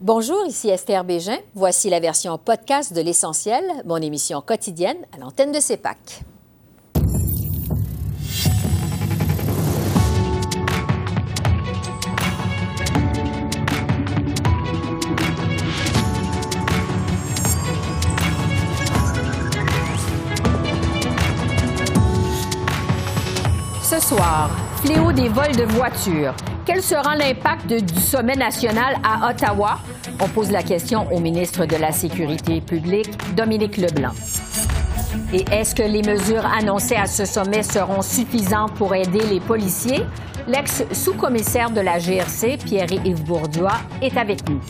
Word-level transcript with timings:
Bonjour, 0.00 0.46
ici 0.46 0.68
Esther 0.68 1.02
Bégin. 1.02 1.38
Voici 1.56 1.90
la 1.90 1.98
version 1.98 2.38
podcast 2.38 2.92
de 2.92 3.00
L'Essentiel, 3.00 3.64
mon 3.84 3.96
émission 3.96 4.40
quotidienne 4.40 4.98
à 5.12 5.18
l'antenne 5.18 5.50
de 5.50 5.58
CEPAC. 5.58 6.22
Ce 23.82 23.98
soir, 23.98 24.48
fléau 24.80 25.10
des 25.10 25.28
vols 25.28 25.56
de 25.56 25.64
voitures. 25.64 26.36
Quel 26.68 26.82
sera 26.82 27.16
l'impact 27.16 27.72
du 27.72 27.98
sommet 27.98 28.36
national 28.36 28.96
à 29.02 29.30
Ottawa? 29.30 29.78
On 30.20 30.28
pose 30.28 30.50
la 30.50 30.62
question 30.62 31.10
au 31.10 31.18
ministre 31.18 31.64
de 31.64 31.76
la 31.76 31.92
Sécurité 31.92 32.60
publique, 32.60 33.08
Dominique 33.34 33.78
Leblanc. 33.78 34.12
Et 35.32 35.46
est-ce 35.50 35.74
que 35.74 35.82
les 35.82 36.02
mesures 36.02 36.44
annoncées 36.44 36.96
à 36.96 37.06
ce 37.06 37.24
sommet 37.24 37.62
seront 37.62 38.02
suffisantes 38.02 38.74
pour 38.74 38.94
aider 38.94 39.22
les 39.30 39.40
policiers? 39.40 40.04
L'ex-sous-commissaire 40.46 41.70
de 41.70 41.80
la 41.80 41.98
GRC, 41.98 42.58
Pierre-Yves 42.62 43.24
Bourdois, 43.24 43.78
est 44.02 44.18
avec 44.18 44.46
nous. 44.46 44.60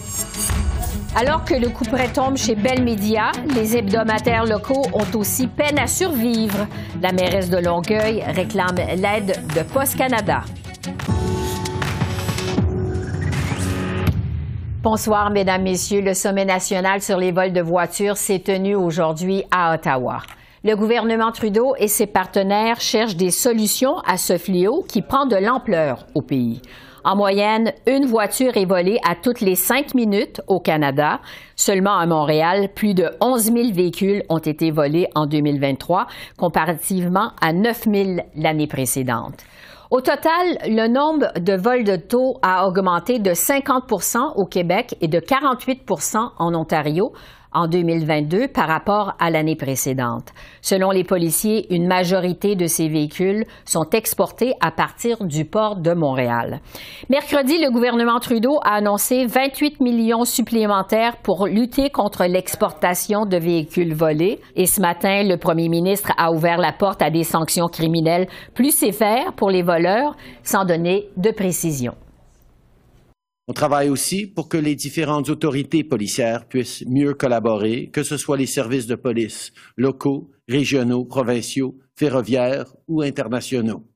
Alors 1.16 1.44
que 1.44 1.54
le 1.54 1.68
coup 1.68 1.84
tombe 2.14 2.36
chez 2.36 2.54
Bell 2.54 2.84
Media, 2.84 3.32
les 3.56 3.76
hebdomadaires 3.76 4.44
locaux 4.44 4.86
ont 4.92 5.18
aussi 5.18 5.48
peine 5.48 5.80
à 5.80 5.88
survivre. 5.88 6.68
La 7.02 7.10
mairesse 7.10 7.50
de 7.50 7.58
Longueuil 7.58 8.22
réclame 8.24 8.76
l'aide 8.76 9.42
de 9.52 9.62
Post 9.64 9.96
Canada. 9.96 10.42
Bonsoir, 14.80 15.30
Mesdames, 15.30 15.64
Messieurs. 15.64 16.02
Le 16.02 16.14
sommet 16.14 16.44
national 16.44 17.02
sur 17.02 17.18
les 17.18 17.32
vols 17.32 17.52
de 17.52 17.60
voitures 17.60 18.16
s'est 18.16 18.38
tenu 18.38 18.76
aujourd'hui 18.76 19.42
à 19.50 19.74
Ottawa. 19.74 20.22
Le 20.62 20.76
gouvernement 20.76 21.32
Trudeau 21.32 21.74
et 21.80 21.88
ses 21.88 22.06
partenaires 22.06 22.80
cherchent 22.80 23.16
des 23.16 23.32
solutions 23.32 23.98
à 24.06 24.16
ce 24.16 24.38
fléau 24.38 24.84
qui 24.86 25.02
prend 25.02 25.26
de 25.26 25.34
l'ampleur 25.34 26.06
au 26.14 26.22
pays. 26.22 26.62
En 27.02 27.16
moyenne, 27.16 27.72
une 27.88 28.06
voiture 28.06 28.56
est 28.56 28.66
volée 28.66 29.00
à 29.04 29.16
toutes 29.16 29.40
les 29.40 29.56
cinq 29.56 29.94
minutes 29.94 30.40
au 30.46 30.60
Canada. 30.60 31.20
Seulement 31.56 31.98
à 31.98 32.06
Montréal, 32.06 32.68
plus 32.72 32.94
de 32.94 33.10
11 33.20 33.52
000 33.52 33.56
véhicules 33.72 34.22
ont 34.28 34.38
été 34.38 34.70
volés 34.70 35.08
en 35.16 35.26
2023, 35.26 36.06
comparativement 36.36 37.32
à 37.40 37.52
9 37.52 37.84
000 37.92 38.20
l'année 38.36 38.68
précédente. 38.68 39.44
Au 39.90 40.02
total, 40.02 40.58
le 40.66 40.86
nombre 40.86 41.32
de 41.40 41.54
vols 41.54 41.84
de 41.84 41.96
taux 41.96 42.36
a 42.42 42.68
augmenté 42.68 43.18
de 43.18 43.30
50% 43.30 44.34
au 44.36 44.44
Québec 44.44 44.94
et 45.00 45.08
de 45.08 45.18
48% 45.18 46.32
en 46.36 46.54
Ontario 46.54 47.14
en 47.58 47.66
2022 47.66 48.46
par 48.46 48.68
rapport 48.68 49.14
à 49.18 49.30
l'année 49.30 49.56
précédente. 49.56 50.32
Selon 50.62 50.92
les 50.92 51.02
policiers, 51.02 51.74
une 51.74 51.88
majorité 51.88 52.54
de 52.54 52.68
ces 52.68 52.88
véhicules 52.88 53.46
sont 53.64 53.90
exportés 53.90 54.54
à 54.60 54.70
partir 54.70 55.24
du 55.24 55.44
port 55.44 55.74
de 55.74 55.92
Montréal. 55.92 56.60
Mercredi, 57.10 57.58
le 57.58 57.72
gouvernement 57.72 58.20
Trudeau 58.20 58.60
a 58.62 58.76
annoncé 58.76 59.26
28 59.26 59.80
millions 59.80 60.24
supplémentaires 60.24 61.16
pour 61.16 61.48
lutter 61.48 61.90
contre 61.90 62.26
l'exportation 62.26 63.26
de 63.26 63.36
véhicules 63.36 63.92
volés. 63.92 64.40
Et 64.54 64.66
ce 64.66 64.80
matin, 64.80 65.24
le 65.24 65.36
premier 65.36 65.68
ministre 65.68 66.12
a 66.16 66.30
ouvert 66.30 66.58
la 66.58 66.72
porte 66.72 67.02
à 67.02 67.10
des 67.10 67.24
sanctions 67.24 67.66
criminelles 67.66 68.28
plus 68.54 68.70
sévères 68.70 69.32
pour 69.32 69.50
les 69.50 69.62
voleurs, 69.62 70.16
sans 70.44 70.64
donner 70.64 71.08
de 71.16 71.32
précision. 71.32 71.94
On 73.50 73.54
travaille 73.54 73.88
aussi 73.88 74.26
pour 74.26 74.50
que 74.50 74.58
les 74.58 74.74
différentes 74.74 75.30
autorités 75.30 75.82
policières 75.82 76.46
puissent 76.46 76.84
mieux 76.86 77.14
collaborer, 77.14 77.88
que 77.88 78.02
ce 78.02 78.18
soit 78.18 78.36
les 78.36 78.44
services 78.46 78.86
de 78.86 78.94
police 78.94 79.52
locaux, 79.78 80.30
régionaux, 80.46 81.06
provinciaux, 81.06 81.78
ferroviaires 81.96 82.76
ou 82.88 83.00
internationaux. 83.00 83.88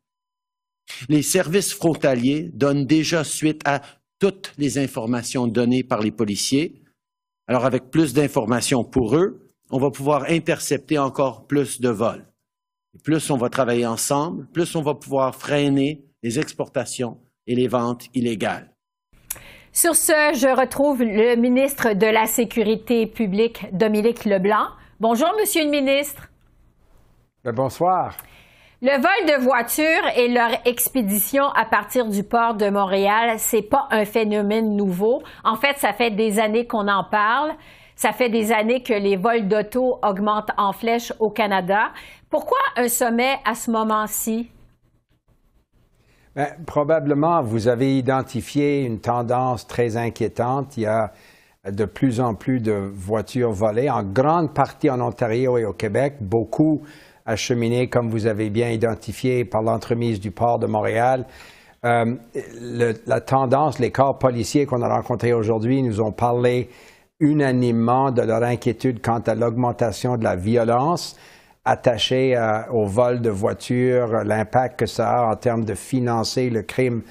Les 1.10 1.20
services 1.20 1.74
frontaliers 1.74 2.50
donnent 2.54 2.86
déjà 2.86 3.24
suite 3.24 3.60
à 3.66 3.82
toutes 4.18 4.54
les 4.56 4.78
informations 4.78 5.46
données 5.46 5.84
par 5.84 6.00
les 6.00 6.12
policiers. 6.12 6.82
Alors 7.46 7.66
avec 7.66 7.90
plus 7.90 8.14
d'informations 8.14 8.84
pour 8.84 9.16
eux, 9.16 9.50
on 9.70 9.78
va 9.78 9.90
pouvoir 9.90 10.24
intercepter 10.30 10.98
encore 10.98 11.46
plus 11.46 11.78
de 11.78 11.90
vols. 11.90 12.26
plus 13.04 13.30
on 13.30 13.36
va 13.36 13.50
travailler 13.50 13.86
ensemble, 13.86 14.46
plus 14.52 14.74
on 14.76 14.82
va 14.82 14.94
pouvoir 14.94 15.34
freiner 15.34 16.06
les 16.22 16.38
exportations 16.38 17.18
et 17.46 17.54
les 17.54 17.68
ventes 17.68 18.06
illégales. 18.14 18.71
Sur 19.74 19.96
ce, 19.96 20.12
je 20.34 20.54
retrouve 20.54 21.02
le 21.02 21.34
ministre 21.36 21.94
de 21.94 22.06
la 22.06 22.26
Sécurité 22.26 23.06
publique, 23.06 23.66
Dominique 23.72 24.26
Leblanc. 24.26 24.66
Bonjour, 25.00 25.30
Monsieur 25.40 25.64
le 25.64 25.70
ministre. 25.70 26.28
Ben, 27.42 27.52
bonsoir. 27.52 28.14
Le 28.82 28.90
vol 28.90 29.38
de 29.38 29.42
voitures 29.42 30.10
et 30.14 30.28
leur 30.28 30.50
expédition 30.66 31.44
à 31.56 31.64
partir 31.64 32.06
du 32.06 32.22
port 32.22 32.52
de 32.54 32.68
Montréal, 32.68 33.38
c'est 33.38 33.62
pas 33.62 33.88
un 33.90 34.04
phénomène 34.04 34.76
nouveau. 34.76 35.22
En 35.42 35.56
fait, 35.56 35.78
ça 35.78 35.94
fait 35.94 36.10
des 36.10 36.38
années 36.38 36.66
qu'on 36.66 36.88
en 36.88 37.04
parle. 37.04 37.52
Ça 37.96 38.12
fait 38.12 38.28
des 38.28 38.52
années 38.52 38.82
que 38.82 38.92
les 38.92 39.16
vols 39.16 39.48
d'auto 39.48 39.98
augmentent 40.02 40.52
en 40.58 40.74
flèche 40.74 41.14
au 41.18 41.30
Canada. 41.30 41.92
Pourquoi 42.28 42.58
un 42.76 42.88
sommet 42.88 43.38
à 43.46 43.54
ce 43.54 43.70
moment-ci? 43.70 44.50
Ben, 46.34 46.46
probablement, 46.66 47.42
vous 47.42 47.68
avez 47.68 47.98
identifié 47.98 48.84
une 48.84 49.00
tendance 49.00 49.66
très 49.66 49.98
inquiétante. 49.98 50.78
Il 50.78 50.84
y 50.84 50.86
a 50.86 51.12
de 51.70 51.84
plus 51.84 52.20
en 52.20 52.34
plus 52.34 52.58
de 52.58 52.72
voitures 52.72 53.52
volées, 53.52 53.90
en 53.90 54.02
grande 54.02 54.54
partie 54.54 54.88
en 54.88 55.00
Ontario 55.02 55.58
et 55.58 55.66
au 55.66 55.74
Québec, 55.74 56.14
beaucoup 56.22 56.82
acheminées, 57.26 57.88
comme 57.88 58.08
vous 58.08 58.26
avez 58.26 58.48
bien 58.48 58.70
identifié, 58.70 59.44
par 59.44 59.60
l'entremise 59.60 60.20
du 60.20 60.30
port 60.30 60.58
de 60.58 60.66
Montréal. 60.66 61.26
Euh, 61.84 62.14
la 63.06 63.20
tendance, 63.20 63.78
les 63.78 63.90
corps 63.90 64.18
policiers 64.18 64.64
qu'on 64.64 64.80
a 64.80 64.88
rencontrés 64.88 65.34
aujourd'hui 65.34 65.82
nous 65.82 66.00
ont 66.00 66.12
parlé 66.12 66.70
unanimement 67.20 68.10
de 68.10 68.22
leur 68.22 68.42
inquiétude 68.42 69.02
quant 69.02 69.20
à 69.20 69.34
l'augmentation 69.34 70.16
de 70.16 70.24
la 70.24 70.36
violence 70.36 71.14
attaché 71.64 72.36
au 72.70 72.86
vol 72.86 73.20
de 73.20 73.30
voitures, 73.30 74.24
l'impact 74.24 74.80
que 74.80 74.86
ça 74.86 75.20
a 75.20 75.32
en 75.32 75.36
termes 75.36 75.64
de 75.64 75.74
financer 75.74 76.50
le 76.50 76.62
crime 76.62 77.02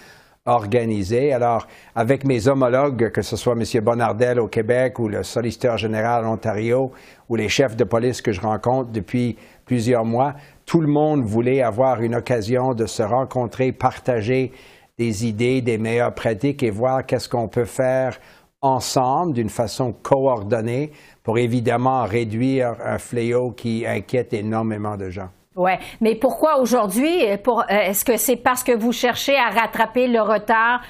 organisé. 0.45 1.33
Alors, 1.33 1.67
avec 1.95 2.25
mes 2.25 2.47
homologues, 2.47 3.11
que 3.11 3.21
ce 3.21 3.35
soit 3.35 3.53
M. 3.53 3.63
Bonardel 3.83 4.39
au 4.39 4.47
Québec 4.47 4.97
ou 4.99 5.07
le 5.07 5.23
solliciteur 5.23 5.77
général 5.77 6.25
en 6.25 6.33
Ontario 6.33 6.91
ou 7.29 7.35
les 7.35 7.47
chefs 7.47 7.75
de 7.75 7.83
police 7.83 8.21
que 8.21 8.31
je 8.31 8.41
rencontre 8.41 8.91
depuis 8.91 9.37
plusieurs 9.65 10.03
mois, 10.03 10.33
tout 10.65 10.81
le 10.81 10.87
monde 10.87 11.23
voulait 11.23 11.61
avoir 11.61 12.01
une 12.01 12.15
occasion 12.15 12.73
de 12.73 12.85
se 12.85 13.03
rencontrer, 13.03 13.71
partager 13.71 14.51
des 14.97 15.25
idées, 15.25 15.61
des 15.61 15.77
meilleures 15.77 16.13
pratiques 16.13 16.63
et 16.63 16.71
voir 16.71 17.05
qu'est-ce 17.05 17.29
qu'on 17.29 17.47
peut 17.47 17.65
faire 17.65 18.19
ensemble 18.61 19.33
d'une 19.33 19.49
façon 19.49 19.91
coordonnée 19.91 20.91
pour 21.23 21.37
évidemment 21.37 22.03
réduire 22.03 22.75
un 22.83 22.97
fléau 22.97 23.51
qui 23.51 23.85
inquiète 23.85 24.33
énormément 24.33 24.97
de 24.97 25.09
gens. 25.09 25.29
Oui, 25.55 25.71
mais 25.99 26.15
pourquoi 26.15 26.59
aujourd'hui? 26.59 27.25
Euh, 27.25 27.37
est-ce 27.69 28.05
que 28.05 28.15
c'est 28.15 28.37
parce 28.37 28.63
que 28.63 28.71
vous 28.71 28.93
cherchez 28.93 29.35
à 29.35 29.49
rattraper 29.49 30.07
le 30.07 30.21
retard 30.21 30.81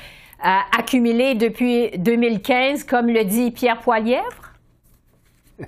euh, 0.45 0.49
accumulé 0.77 1.33
depuis 1.33 1.89
2015, 1.97 2.83
comme 2.83 3.07
le 3.07 3.25
dit 3.25 3.49
Pierre 3.49 3.79
Poilièvre? 3.79 4.53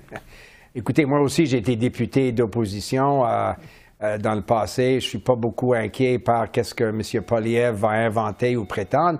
Écoutez, 0.76 1.04
moi 1.06 1.20
aussi, 1.20 1.46
j'ai 1.46 1.58
été 1.58 1.74
député 1.74 2.30
d'opposition 2.30 3.24
euh, 3.26 4.18
dans 4.18 4.34
le 4.34 4.42
passé. 4.42 5.00
Je 5.00 5.06
ne 5.06 5.10
suis 5.10 5.18
pas 5.18 5.36
beaucoup 5.36 5.74
inquiet 5.74 6.20
par 6.20 6.50
qu'est-ce 6.52 6.74
que 6.74 6.84
M. 6.84 7.24
Poilievre 7.24 7.76
va 7.76 7.90
inventer 7.90 8.56
ou 8.56 8.64
prétendre. 8.64 9.18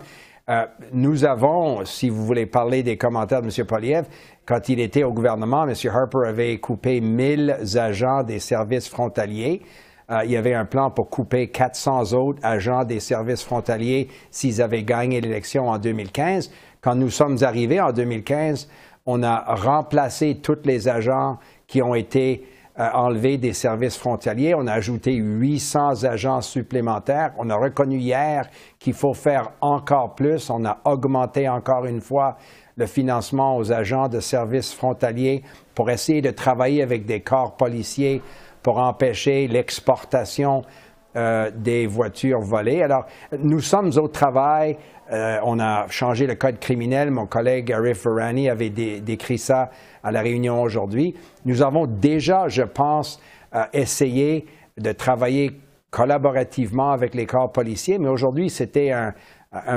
nous 0.93 1.25
avons, 1.25 1.85
si 1.85 2.09
vous 2.11 2.25
voulez 2.25 2.47
parler 2.47 2.83
des 2.83 2.97
commentaires 2.97 3.41
de 3.41 3.47
M. 3.47 3.67
Poilievre, 3.67 4.09
quand 4.47 4.69
il 4.69 4.81
était 4.81 5.05
au 5.05 5.13
gouvernement, 5.13 5.67
M. 5.67 5.75
Harper 5.91 6.27
avait 6.27 6.59
coupé 6.59 7.01
1000 7.01 7.59
agents 7.77 8.23
des 8.23 8.39
services 8.39 8.89
frontaliers. 8.89 9.63
Euh, 10.11 10.21
il 10.25 10.33
y 10.33 10.37
avait 10.37 10.53
un 10.53 10.67
plan 10.67 10.91
pour 10.91 11.09
couper 11.09 11.49
400 11.49 12.13
autres 12.13 12.41
agents 12.43 12.85
des 12.85 13.01
services 13.01 13.43
frontaliers 13.43 14.09
s'ils 14.31 14.61
avaient 14.61 14.83
gagné 14.83 15.23
l'élection 15.23 15.69
en 15.69 15.79
2015. 15.79 16.51
Quand 16.83 16.95
nous 16.95 17.09
sommes 17.09 17.39
arrivés 17.41 17.81
en 17.81 17.93
2015, 17.93 18.69
on 19.07 19.23
a 19.23 19.55
remplacé 19.55 20.41
tous 20.43 20.59
les 20.65 20.89
agents 20.89 21.39
qui 21.67 21.81
ont 21.81 21.95
été 21.95 22.47
euh, 22.79 22.89
enlevés 22.93 23.39
des 23.39 23.55
services 23.55 23.97
frontaliers. 23.97 24.55
On 24.55 24.67
a 24.67 24.73
ajouté 24.73 25.15
800 25.15 26.05
agents 26.05 26.43
supplémentaires. 26.43 27.33
On 27.39 27.49
a 27.49 27.57
reconnu 27.57 27.97
hier 27.97 28.51
qu'il 28.79 28.95
faut 28.95 29.15
faire 29.15 29.53
encore 29.63 30.15
plus. 30.15 30.51
On 30.51 30.67
a 30.67 30.81
augmenté 30.85 31.49
encore 31.49 31.87
une 31.87 32.03
fois 32.03 32.37
le 32.77 32.87
financement 32.87 33.57
aux 33.57 33.73
agents 33.73 34.09
de 34.09 34.21
services 34.21 34.73
frontaliers 34.73 35.43
pour 35.75 35.91
essayer 35.91 36.23
de 36.23 36.31
travailler 36.31 36.83
avec 36.83 37.07
des 37.07 37.21
corps 37.21 37.57
policiers 37.57 38.23
pour 38.63 38.79
empêcher 38.79 39.47
l'exportation 39.47 40.63
euh, 41.17 41.51
des 41.55 41.87
voitures 41.87 42.41
volées. 42.41 42.83
Alors, 42.83 43.07
nous 43.39 43.61
sommes 43.61 43.93
au 43.97 44.09
travail. 44.09 44.77
Euh, 45.13 45.39
on 45.45 45.61
a 45.61 45.87
changé 45.89 46.27
le 46.27 46.35
code 46.35 46.59
criminel. 46.59 47.11
Mon 47.11 47.27
collègue 47.27 47.73
Arif 47.73 48.07
Varani 48.07 48.49
avait 48.49 48.71
décrit 48.71 49.39
ça 49.39 49.71
à 50.03 50.11
la 50.11 50.23
réunion 50.23 50.63
aujourd'hui. 50.63 51.15
Nous 51.45 51.63
avons 51.63 51.87
déjà, 51.87 52.49
je 52.49 52.63
pense, 52.63 53.21
essayé 53.73 54.47
de 54.77 54.91
travailler 54.91 55.61
collaborativement 55.95 56.91
avec 56.91 57.15
les 57.15 57.25
corps 57.25 57.53
policiers, 57.53 57.99
mais 57.99 58.09
aujourd'hui, 58.09 58.51
c'était 58.51 58.91
un, 58.91 59.15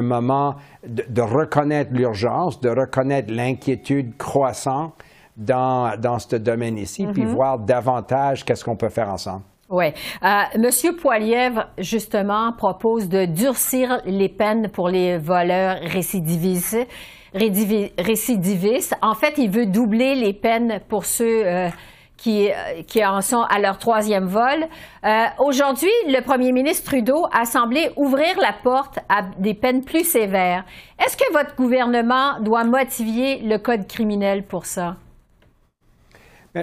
moment 0.01 0.55
de, 0.85 1.21
reconnaître 1.21 1.91
l'urgence, 1.93 2.59
de 2.59 2.69
reconnaître 2.69 3.31
l'inquiétude 3.33 4.17
croissante 4.17 4.93
dans, 5.35 5.99
dans 5.99 6.19
ce 6.19 6.35
domaine 6.35 6.77
ici, 6.77 7.05
puis 7.13 7.23
mm-hmm. 7.23 7.33
voir 7.33 7.59
davantage 7.59 8.43
qu'est-ce 8.43 8.65
qu'on 8.65 8.75
peut 8.75 8.89
faire 8.89 9.09
ensemble. 9.09 9.43
Oui. 9.69 9.87
Euh, 10.23 10.27
Monsieur 10.59 10.95
Poilièvre, 10.95 11.67
justement, 11.77 12.53
propose 12.53 13.09
de 13.09 13.25
durcir 13.25 14.01
les 14.05 14.29
peines 14.29 14.69
pour 14.69 14.87
les 14.87 15.17
voleurs 15.17 15.79
récidivistes. 15.81 16.87
récidivistes. 17.33 18.95
En 19.01 19.13
fait, 19.13 19.33
il 19.37 19.49
veut 19.49 19.65
doubler 19.65 20.15
les 20.15 20.33
peines 20.33 20.79
pour 20.87 21.05
ceux 21.05 21.45
euh, 21.45 21.67
qui, 22.17 22.49
euh, 22.49 22.81
qui, 22.87 23.05
en 23.05 23.21
sont 23.21 23.41
à 23.41 23.59
leur 23.59 23.77
troisième 23.77 24.25
vol. 24.25 24.65
Euh, 25.05 25.25
Aujourd'hui, 25.39 25.91
le 26.07 26.21
premier 26.21 26.51
ministre 26.51 26.89
Trudeau 26.89 27.27
a 27.31 27.45
semblé 27.45 27.91
ouvrir 27.95 28.37
la 28.41 28.53
porte 28.63 28.99
à 29.07 29.21
des 29.37 29.53
peines 29.53 29.83
plus 29.83 30.03
sévères. 30.03 30.65
Est-ce 30.99 31.15
que 31.15 31.31
votre 31.31 31.55
gouvernement 31.55 32.39
doit 32.41 32.63
motiver 32.63 33.39
le 33.39 33.57
code 33.57 33.87
criminel 33.87 34.43
pour 34.43 34.65
ça? 34.65 34.97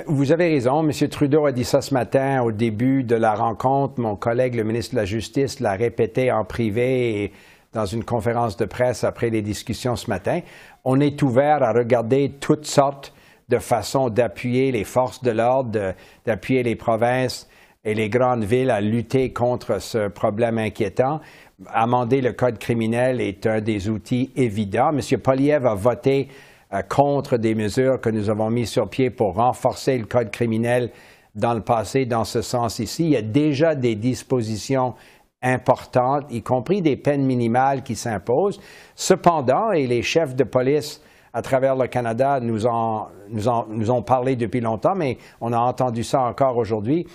Vous 0.06 0.32
avez 0.32 0.48
raison. 0.48 0.82
M. 0.82 1.08
Trudeau 1.08 1.46
a 1.46 1.52
dit 1.52 1.64
ça 1.64 1.80
ce 1.80 1.94
matin 1.94 2.42
au 2.42 2.50
début 2.50 3.04
de 3.04 3.14
la 3.14 3.34
rencontre. 3.34 4.00
Mon 4.00 4.16
collègue, 4.16 4.56
le 4.56 4.64
ministre 4.64 4.94
de 4.94 5.00
la 5.00 5.04
Justice, 5.04 5.60
l'a 5.60 5.74
répété 5.74 6.32
en 6.32 6.44
privé 6.44 7.22
et 7.22 7.32
dans 7.72 7.86
une 7.86 8.04
conférence 8.04 8.56
de 8.56 8.64
presse 8.64 9.04
après 9.04 9.30
les 9.30 9.42
discussions 9.42 9.94
ce 9.94 10.10
matin. 10.10 10.40
On 10.84 11.00
est 11.00 11.22
ouvert 11.22 11.62
à 11.62 11.72
regarder 11.72 12.32
toutes 12.40 12.66
sortes 12.66 13.13
de 13.48 13.58
façons 13.58 14.08
d'appuyer 14.08 14.72
les 14.72 14.84
forces 14.84 15.22
de 15.22 15.30
l'ordre, 15.30 15.94
d'appuyer 16.24 16.62
les 16.62 16.76
provinces 16.76 17.48
et 17.84 17.94
les 17.94 18.08
grandes 18.08 18.44
villes 18.44 18.70
à 18.70 18.80
lutter 18.80 19.32
contre 19.32 19.80
ce 19.80 20.08
problème 20.08 20.58
inquiétant. 20.58 21.20
Amender 21.68 22.20
le 22.20 22.32
code 22.32 22.58
criminel 22.58 23.20
est 23.20 23.46
un 23.46 23.60
des 23.60 23.88
outils 23.88 24.32
évidents. 24.36 24.90
M. 24.90 25.20
Poliev 25.20 25.66
a 25.66 25.74
voté 25.74 26.28
euh, 26.72 26.82
contre 26.82 27.36
des 27.36 27.54
mesures 27.54 28.00
que 28.00 28.10
nous 28.10 28.30
avons 28.30 28.50
mises 28.50 28.70
sur 28.70 28.88
pied 28.88 29.10
pour 29.10 29.34
renforcer 29.34 29.98
le 29.98 30.06
code 30.06 30.30
criminel 30.30 30.90
dans 31.34 31.54
le 31.54 31.60
passé 31.60 32.06
dans 32.06 32.24
ce 32.24 32.42
sens 32.42 32.78
ici. 32.78 33.04
Il 33.04 33.10
y 33.10 33.16
a 33.16 33.22
déjà 33.22 33.74
des 33.74 33.94
dispositions 33.94 34.94
importantes, 35.42 36.24
y 36.30 36.42
compris 36.42 36.80
des 36.80 36.96
peines 36.96 37.24
minimales 37.24 37.82
qui 37.82 37.96
s'imposent. 37.96 38.60
Cependant, 38.94 39.72
et 39.72 39.86
les 39.86 40.02
chefs 40.02 40.34
de 40.34 40.44
police 40.44 41.02
à 41.34 41.42
travers 41.42 41.76
le 41.76 41.86
Canada 41.88 42.40
nous, 42.40 42.66
en, 42.66 43.08
nous, 43.28 43.42
nous 43.68 43.90
ont 43.90 44.02
parlé 44.02 44.36
depuis 44.36 44.60
longtemps, 44.60 44.94
mais 44.94 45.18
on 45.40 45.52
a 45.52 45.58
entendu 45.58 46.02
ça 46.02 46.22
encore 46.22 46.56
aujourd'hui, 46.56 47.06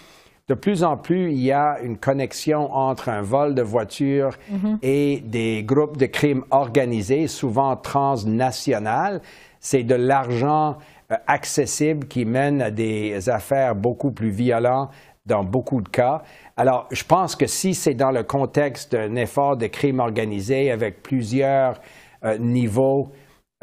de 0.48 0.56
plus 0.56 0.83
en 0.83 0.98
plus, 0.98 1.31
il 1.31 1.42
y 1.42 1.51
a 1.51 1.80
une 1.83 1.98
connexion 1.98 2.71
entre 2.71 3.10
un 3.10 3.21
vol 3.21 3.56
de 3.56 3.62
voiture 3.62 4.31
mm-hmm. 4.51 4.77
et 4.81 5.21
des 5.21 5.63
groupes 5.63 5.98
de 5.98 6.07
crimes 6.07 6.44
organisés, 6.51 7.27
souvent 7.27 7.75
transnationales 7.75 9.21
c'est 9.60 9.83
de 9.83 9.95
l'argent 9.95 10.77
euh, 11.12 11.16
accessible 11.27 12.07
qui 12.07 12.25
mène 12.25 12.62
à 12.62 12.71
des 12.71 13.30
affaires 13.30 13.75
beaucoup 13.75 14.12
plus 14.12 14.31
violentes 14.31 14.89
dans 15.25 15.44
beaucoup 15.44 15.81
de 15.81 15.89
cas. 15.89 16.21
Alors, 16.57 16.88
je 16.92 17.04
pense 17.04 17.36
que 17.36 17.45
si 17.45 17.74
c'est 17.74 17.94
dans 17.94 18.12
le 18.12 18.24
contexte 18.24 18.94
d'un 18.94 19.16
effort 19.16 19.57
de 19.57 19.68
crime 19.68 20.00
organisé 20.00 20.71
avec 20.71 21.04
plusieurs 21.04 21.80
euh, 22.24 22.38
niveaux 22.39 23.12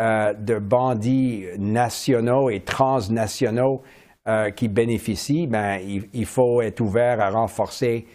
euh, 0.00 0.32
de 0.34 0.58
bandits 0.58 1.44
nationaux 1.58 2.50
et 2.50 2.60
transnationaux 2.60 3.82
qui 4.56 4.66
bénéficient, 4.66 5.46
ben, 5.46 5.78
il, 6.12 6.26
faut 6.26 6.60
être 6.60 6.80
ouvert 6.80 7.20
à 7.20 7.30
renforcer, 7.30 8.08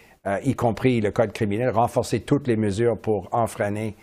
y 0.43 0.55
compris 0.55 0.99
le 0.99 1.11
code 1.11 1.31
criminel, 1.31 1.69
renforcer 1.69 2.19
toutes 2.19 2.49
les 2.49 2.57
mesures 2.57 2.99
pour 2.99 3.29
enfreiner 3.31 3.95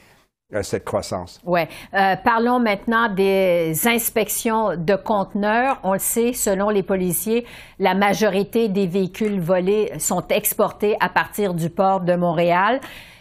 cette 0.62 0.84
croissance. 0.84 1.40
Oui. 1.44 1.60
Euh, 1.92 2.16
parlons 2.24 2.58
maintenant 2.58 3.12
des 3.12 3.86
inspections 3.86 4.76
de 4.76 4.94
conteneurs. 4.94 5.78
On 5.82 5.92
le 5.92 5.98
sait, 5.98 6.32
selon 6.32 6.70
les 6.70 6.82
policiers, 6.82 7.44
la 7.78 7.94
majorité 7.94 8.68
des 8.68 8.86
véhicules 8.86 9.40
volés 9.40 9.92
sont 9.98 10.26
exportés 10.28 10.96
à 11.00 11.10
partir 11.10 11.52
du 11.52 11.68
port 11.68 12.00
de 12.00 12.14
Montréal. 12.14 12.80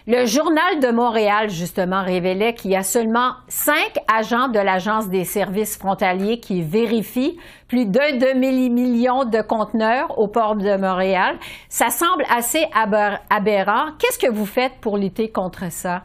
Le 0.09 0.25
journal 0.25 0.79
de 0.79 0.89
Montréal, 0.89 1.49
justement, 1.49 2.01
révélait 2.01 2.53
qu'il 2.53 2.71
y 2.71 2.77
a 2.77 2.83
seulement 2.83 3.33
cinq 3.49 3.91
agents 4.07 4.47
de 4.47 4.57
l'Agence 4.57 5.09
des 5.09 5.25
services 5.25 5.77
frontaliers 5.77 6.39
qui 6.39 6.61
vérifient 6.61 7.37
plus 7.67 7.85
d'un 7.85 8.13
demi-million 8.13 9.25
de 9.25 9.41
conteneurs 9.41 10.17
au 10.17 10.29
port 10.29 10.55
de 10.55 10.77
Montréal. 10.77 11.37
Ça 11.67 11.89
semble 11.89 12.23
assez 12.33 12.63
aberrant. 12.73 13.87
Qu'est-ce 13.99 14.17
que 14.17 14.31
vous 14.31 14.45
faites 14.45 14.75
pour 14.79 14.97
lutter 14.97 15.29
contre 15.29 15.69
ça? 15.69 16.03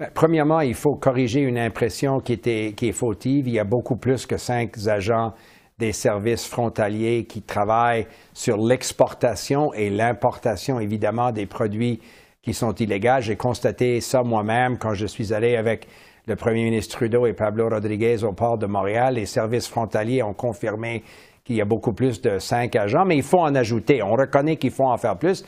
Ben, 0.00 0.10
premièrement, 0.12 0.62
il 0.62 0.74
faut 0.74 0.96
corriger 0.96 1.42
une 1.42 1.58
impression 1.58 2.18
qui, 2.18 2.40
qui 2.40 2.88
est 2.88 2.92
fautive. 2.92 3.46
Il 3.46 3.54
y 3.54 3.60
a 3.60 3.64
beaucoup 3.64 3.94
plus 3.94 4.26
que 4.26 4.36
cinq 4.36 4.76
agents 4.88 5.32
des 5.78 5.92
services 5.92 6.48
frontaliers 6.48 7.24
qui 7.24 7.42
travaillent 7.42 8.08
sur 8.34 8.56
l'exportation 8.56 9.72
et 9.74 9.90
l'importation, 9.90 10.80
évidemment, 10.80 11.30
des 11.30 11.46
produits 11.46 12.00
qui 12.42 12.54
sont 12.54 12.72
illégaux. 12.74 13.20
J'ai 13.20 13.36
constaté 13.36 14.00
ça 14.00 14.22
moi-même 14.22 14.76
quand 14.76 14.94
je 14.94 15.06
suis 15.06 15.32
allé 15.32 15.56
avec 15.56 15.86
le 16.26 16.36
premier 16.36 16.64
ministre 16.64 16.96
Trudeau 16.96 17.26
et 17.26 17.32
Pablo 17.32 17.68
Rodriguez 17.68 18.24
au 18.24 18.32
port 18.32 18.58
de 18.58 18.66
Montréal. 18.66 19.14
Les 19.14 19.26
services 19.26 19.68
frontaliers 19.68 20.22
ont 20.22 20.34
confirmé 20.34 21.02
qu'il 21.44 21.56
y 21.56 21.60
a 21.60 21.64
beaucoup 21.64 21.92
plus 21.92 22.20
de 22.20 22.38
cinq 22.38 22.76
agents, 22.76 23.04
mais 23.04 23.16
il 23.16 23.22
faut 23.22 23.40
en 23.40 23.54
ajouter. 23.54 24.02
On 24.02 24.14
reconnaît 24.14 24.56
qu'il 24.56 24.70
faut 24.70 24.86
en 24.86 24.96
faire 24.96 25.16
plus. 25.16 25.44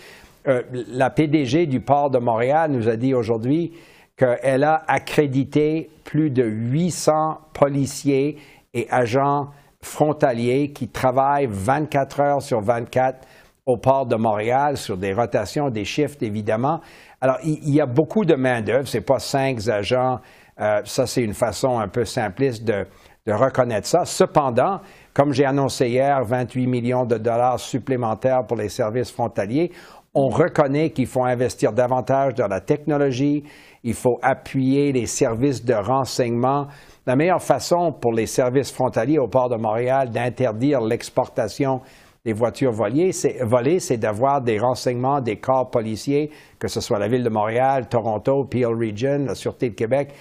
Euh, 0.46 0.62
la 0.88 1.10
PDG 1.10 1.66
du 1.66 1.80
port 1.80 2.10
de 2.10 2.18
Montréal 2.18 2.70
nous 2.70 2.88
a 2.88 2.96
dit 2.96 3.14
aujourd'hui 3.14 3.72
qu'elle 4.16 4.64
a 4.64 4.84
accrédité 4.86 5.90
plus 6.04 6.30
de 6.30 6.44
800 6.44 7.38
policiers 7.52 8.38
et 8.72 8.86
agents 8.90 9.48
frontaliers 9.80 10.72
qui 10.72 10.88
travaillent 10.88 11.48
24 11.48 12.20
heures 12.20 12.42
sur 12.42 12.60
24 12.60 13.18
au 13.66 13.76
port 13.78 14.06
de 14.06 14.16
Montréal 14.16 14.76
sur 14.76 14.96
des 14.96 15.12
rotations, 15.12 15.70
des 15.70 15.84
shifts 15.84 16.22
évidemment. 16.22 16.80
Alors, 17.20 17.38
il, 17.42 17.74
y 17.74 17.80
a 17.80 17.86
beaucoup 17.86 18.24
de 18.24 18.34
main-d'œuvre, 18.34 18.86
ce 18.86 18.98
n'est 18.98 19.04
pas 19.04 19.18
cinq 19.18 19.66
agents, 19.68 20.18
euh, 20.60 20.82
ça 20.84 21.06
c'est 21.06 21.22
une 21.22 21.34
façon 21.34 21.78
un 21.78 21.88
peu 21.88 22.04
simpliste 22.04 22.64
de, 22.64 22.86
de 23.26 23.32
reconnaître 23.32 23.86
ça. 23.86 24.04
Cependant, 24.04 24.80
comme 25.14 25.32
j'ai 25.32 25.46
annoncé 25.46 25.88
hier, 25.88 26.22
28 26.24 26.66
millions 26.66 27.04
de 27.06 27.16
dollars 27.16 27.58
supplémentaires 27.58 28.44
pour 28.46 28.58
les 28.58 28.68
services 28.68 29.10
frontaliers, 29.10 29.72
on 30.14 30.28
reconnaît 30.28 30.90
qu'il 30.90 31.06
faut 31.06 31.24
investir 31.24 31.72
davantage 31.72 32.34
dans 32.34 32.46
la 32.46 32.60
technologie, 32.60 33.42
il 33.82 33.94
faut 33.94 34.18
appuyer 34.22 34.92
les 34.92 35.06
services 35.06 35.64
de 35.64 35.74
renseignement. 35.74 36.68
La 37.06 37.16
meilleure 37.16 37.42
façon 37.42 37.92
pour 37.92 38.12
les 38.12 38.26
services 38.26 38.70
frontaliers 38.70 39.18
au 39.18 39.26
port 39.26 39.48
de 39.48 39.56
Montréal 39.56 40.10
d'interdire 40.10 40.80
l'exportation 40.80 41.80
des 42.24 42.32
voitures 42.32 42.72
volées, 42.72 43.12
c'est 43.12 43.96
d'avoir 43.98 44.40
des 44.40 44.58
renseignements 44.58 45.20
des 45.20 45.36
corps 45.36 45.70
policiers, 45.70 46.30
que 46.58 46.68
ce 46.68 46.80
soit 46.80 46.98
la 46.98 47.08
ville 47.08 47.22
de 47.22 47.28
Montréal, 47.28 47.88
Toronto, 47.88 48.44
Peel 48.44 48.66
Region, 48.66 49.26
la 49.26 49.34
Sûreté 49.34 49.70
de 49.70 49.74
Québec. 49.74 50.14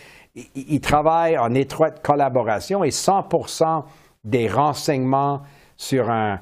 Ils, 0.56 0.82
travaillent 0.82 1.38
en 1.38 1.54
étroite 1.54 2.02
collaboration 2.02 2.84
et 2.84 2.90
100% 2.90 3.84
des 4.24 4.48
renseignements 4.48 5.42
sur 5.78 6.10
un 6.10 6.40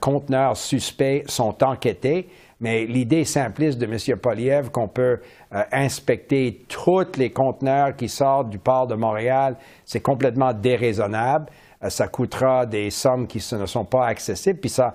conteneur 0.00 0.56
suspect 0.56 1.22
sont 1.28 1.62
enquêtés. 1.62 2.28
Mais 2.60 2.86
l'idée 2.86 3.24
simpliste 3.24 3.78
de 3.78 3.84
M. 3.84 4.18
Poliev 4.18 4.70
qu'on 4.70 4.88
peut 4.88 5.20
euh, 5.52 5.62
inspecter 5.72 6.64
tous 6.68 7.18
les 7.18 7.30
conteneurs 7.30 7.94
qui 7.94 8.08
sortent 8.08 8.48
du 8.48 8.58
port 8.58 8.86
de 8.86 8.94
Montréal, 8.94 9.56
c'est 9.84 10.00
complètement 10.00 10.52
déraisonnable. 10.54 11.46
Euh, 11.84 11.88
ça 11.88 12.08
coûtera 12.08 12.66
des 12.66 12.90
sommes 12.90 13.26
qui 13.26 13.38
ne 13.54 13.66
sont 13.66 13.84
pas 13.84 14.06
accessibles, 14.06 14.60
puis 14.60 14.70
ça 14.70 14.94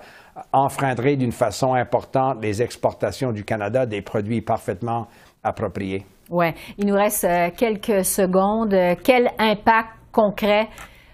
enfreindrait 0.52 1.16
d'une 1.16 1.32
façon 1.32 1.74
importante 1.74 2.38
les 2.42 2.62
exportations 2.62 3.32
du 3.32 3.44
Canada 3.44 3.86
des 3.86 4.02
produits 4.02 4.40
parfaitement 4.40 5.06
appropriés. 5.42 6.04
Oui, 6.30 6.46
il 6.78 6.86
nous 6.86 6.94
reste 6.94 7.24
euh, 7.24 7.50
quelques 7.56 8.04
secondes. 8.04 8.74
Quel 9.04 9.30
impact 9.38 9.88
concret 10.12 10.68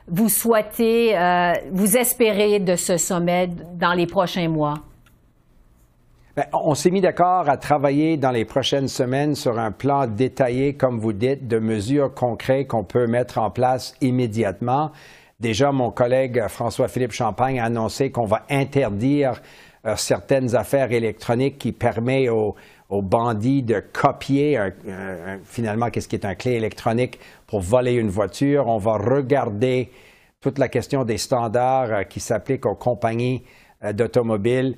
vous 0.09 0.29
souhaitez, 0.29 1.17
vous 1.73 1.97
espérez 1.97 2.61
de 2.61 2.77
ce 2.77 2.97
sommet 2.97 3.49
dans 3.75 3.93
les 3.93 4.07
prochains 4.07 4.49
mois? 4.49 4.75
Ben, 6.37 6.45
on 6.53 6.75
s'est 6.75 6.91
mis 6.91 7.01
d'accord 7.01 7.49
à 7.49 7.57
travailler 7.57 8.19
dans 8.19 8.31
les 8.31 8.45
prochaines 8.45 8.89
semaines 8.89 9.35
sur 9.35 9.59
un 9.59 9.73
plan 9.73 10.07
détaillé, 10.07 10.75
comme 10.75 10.99
vous 10.99 11.15
dites, 11.15 11.49
de 11.49 11.59
mesures 11.59 12.13
concrètes 12.13 12.69
qu'on 12.69 12.85
peut 12.85 13.07
mettre 13.07 13.39
en 13.39 13.51
place 13.51 13.95
immédiatement. 14.03 14.91
Déjà, 15.41 15.71
mon 15.73 15.91
collègue 15.91 16.43
François-Philippe 16.49 17.13
Champagne 17.13 17.61
a 17.61 17.65
annoncé 17.65 18.11
qu'on 18.11 18.25
va 18.25 18.45
interdire 18.49 19.43
certaines 19.97 20.57
affaires 20.57 20.91
électroniques 20.93 21.59
qui 21.59 21.73
permettent 21.73 22.31
aux, 22.31 22.57
bandits 23.03 23.63
de 23.63 23.81
copier 23.93 24.59
finalement 25.45 25.91
qu'est-ce 25.91 26.09
qui 26.09 26.17
est 26.17 26.25
un 26.25 26.35
clé 26.35 26.53
électronique 26.53 27.21
pour 27.47 27.61
voler 27.61 27.93
une 27.93 28.09
voiture. 28.09 28.69
On 28.69 28.79
va 28.79 28.97
regarder 28.97 29.91
toute 30.41 30.59
la 30.59 30.69
question 30.69 31.05
des 31.05 31.19
standards 31.19 32.09
qui 32.09 32.21
s'appliquent 32.21 32.67
aux 32.67 32.75
compagnies 32.75 33.45
d'automobiles 33.93 34.77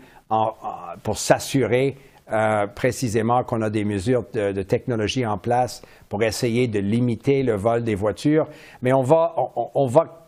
pour 1.02 1.18
s'assurer 1.18 1.96
euh, 2.30 2.66
précisément 2.66 3.42
qu'on 3.42 3.62
a 3.62 3.70
des 3.70 3.86
mesures 3.86 4.22
de, 4.34 4.60
technologie 4.60 5.24
en 5.24 5.38
place 5.38 5.80
pour 6.10 6.22
essayer 6.22 6.68
de 6.68 6.78
limiter 6.78 7.42
le 7.42 7.54
vol 7.54 7.84
des 7.84 7.94
voitures. 7.94 8.46
Mais 8.82 8.92
on 8.92 9.02
va, 9.02 9.34
on, 9.74 9.86
va 9.86 10.27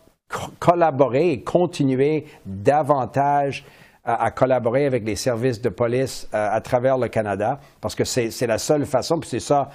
collaborer 0.58 1.32
et 1.32 1.42
continuer 1.42 2.26
davantage 2.46 3.64
à, 4.04 4.30
collaborer 4.30 4.87
avec 4.87 5.04
les 5.04 5.16
services 5.16 5.60
de 5.60 5.68
police 5.68 6.28
euh, 6.32 6.49
à 6.50 6.60
travers 6.60 6.96
le 6.96 7.08
Canada, 7.08 7.60
parce 7.80 7.94
que 7.94 8.04
c'est 8.04 8.46
la 8.46 8.58
seule 8.58 8.87
façon, 8.87 9.20
puis 9.20 9.28
c'est 9.28 9.40
ça, 9.40 9.68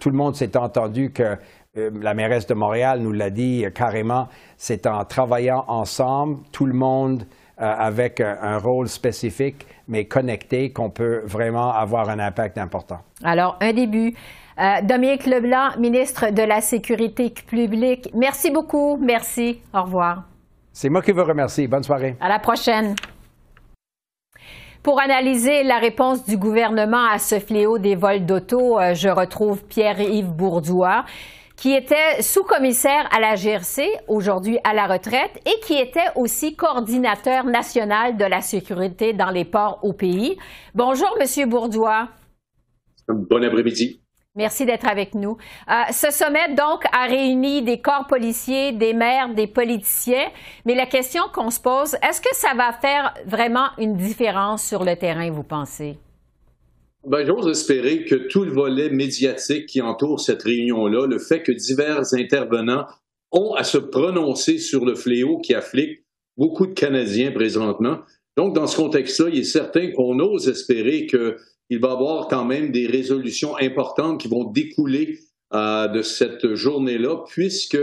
tout 0.00 0.10
le 0.10 0.16
monde 0.16 0.34
s'est 0.34 0.56
entendu 0.56 1.12
que 1.12 1.36
euh, 1.76 1.90
la 2.00 2.14
mairesse 2.14 2.46
de 2.46 2.54
Montréal 2.54 3.00
nous 3.00 3.12
l'a 3.12 3.30
dit 3.30 3.64
carrément, 3.74 4.28
c'est 4.56 4.86
en 4.86 5.04
travaillant 5.04 5.64
ensemble, 5.68 6.38
tout 6.52 6.66
le 6.66 6.72
monde 6.72 7.26
avec 7.60 8.20
un 8.20 8.58
rôle 8.58 8.88
spécifique, 8.88 9.66
mais 9.86 10.06
connecté 10.06 10.72
qu'on 10.72 10.90
peut 10.90 11.20
vraiment 11.24 11.72
avoir 11.72 12.08
un 12.08 12.18
impact 12.18 12.58
important. 12.58 12.98
Alors, 13.22 13.56
un 13.60 13.72
début. 13.72 14.14
Euh, 14.58 14.82
Dominique 14.82 15.26
Leblanc, 15.26 15.78
ministre 15.78 16.30
de 16.30 16.42
la 16.42 16.60
Sécurité 16.60 17.30
publique, 17.30 18.10
merci 18.14 18.50
beaucoup. 18.50 18.98
Merci. 18.98 19.62
Au 19.72 19.82
revoir. 19.82 20.24
C'est 20.72 20.90
moi 20.90 21.00
qui 21.02 21.12
vous 21.12 21.24
remercie. 21.24 21.66
Bonne 21.66 21.82
soirée. 21.82 22.16
À 22.20 22.28
la 22.28 22.38
prochaine. 22.38 22.94
Pour 24.82 25.00
analyser 25.00 25.62
la 25.62 25.78
réponse 25.78 26.24
du 26.26 26.36
gouvernement 26.36 27.06
à 27.10 27.18
ce 27.18 27.38
fléau 27.38 27.78
des 27.78 27.96
vols 27.96 28.24
d'auto, 28.24 28.78
euh, 28.78 28.94
je 28.94 29.08
retrouve 29.08 29.64
Pierre-Yves 29.64 30.30
Bourdois 30.30 31.04
qui 31.60 31.74
était 31.74 32.22
sous-commissaire 32.22 33.06
à 33.14 33.20
la 33.20 33.34
GRC, 33.34 33.86
aujourd'hui 34.08 34.58
à 34.64 34.72
la 34.72 34.86
retraite, 34.86 35.38
et 35.44 35.60
qui 35.60 35.74
était 35.74 36.08
aussi 36.16 36.56
coordinateur 36.56 37.44
national 37.44 38.16
de 38.16 38.24
la 38.24 38.40
sécurité 38.40 39.12
dans 39.12 39.28
les 39.28 39.44
ports 39.44 39.78
au 39.82 39.92
pays. 39.92 40.38
Bonjour, 40.74 41.14
Monsieur 41.20 41.44
Bourdois. 41.44 42.08
Bon 43.06 43.44
après-midi. 43.44 44.00
Merci 44.36 44.64
d'être 44.64 44.88
avec 44.88 45.14
nous. 45.14 45.36
Euh, 45.68 45.82
ce 45.92 46.10
sommet, 46.10 46.54
donc, 46.54 46.84
a 46.92 47.06
réuni 47.06 47.62
des 47.62 47.78
corps 47.78 48.06
policiers, 48.08 48.72
des 48.72 48.94
maires, 48.94 49.34
des 49.34 49.46
politiciens. 49.46 50.28
Mais 50.64 50.74
la 50.74 50.86
question 50.86 51.24
qu'on 51.34 51.50
se 51.50 51.60
pose, 51.60 51.94
est-ce 51.96 52.22
que 52.22 52.34
ça 52.34 52.54
va 52.56 52.72
faire 52.72 53.12
vraiment 53.26 53.66
une 53.76 53.96
différence 53.96 54.62
sur 54.62 54.82
le 54.82 54.96
terrain, 54.96 55.30
vous 55.30 55.42
pensez? 55.42 55.98
Ben, 57.06 57.26
j'ose 57.26 57.48
espérer 57.48 58.04
que 58.04 58.14
tout 58.14 58.44
le 58.44 58.52
volet 58.52 58.90
médiatique 58.90 59.66
qui 59.66 59.80
entoure 59.80 60.20
cette 60.20 60.42
réunion-là, 60.42 61.06
le 61.06 61.18
fait 61.18 61.42
que 61.42 61.50
divers 61.50 62.12
intervenants 62.12 62.86
ont 63.32 63.54
à 63.54 63.64
se 63.64 63.78
prononcer 63.78 64.58
sur 64.58 64.84
le 64.84 64.94
fléau 64.94 65.38
qui 65.38 65.54
afflique 65.54 66.04
beaucoup 66.36 66.66
de 66.66 66.74
Canadiens 66.74 67.32
présentement. 67.32 68.00
Donc, 68.36 68.54
dans 68.54 68.66
ce 68.66 68.76
contexte-là, 68.76 69.30
il 69.32 69.40
est 69.40 69.44
certain 69.44 69.90
qu'on 69.92 70.18
ose 70.20 70.48
espérer 70.48 71.06
qu'il 71.06 71.80
va 71.80 71.88
y 71.88 71.92
avoir 71.92 72.28
quand 72.28 72.44
même 72.44 72.70
des 72.70 72.86
résolutions 72.86 73.56
importantes 73.56 74.20
qui 74.20 74.28
vont 74.28 74.44
découler 74.44 75.20
euh, 75.54 75.88
de 75.88 76.02
cette 76.02 76.54
journée-là, 76.54 77.24
puisque 77.28 77.78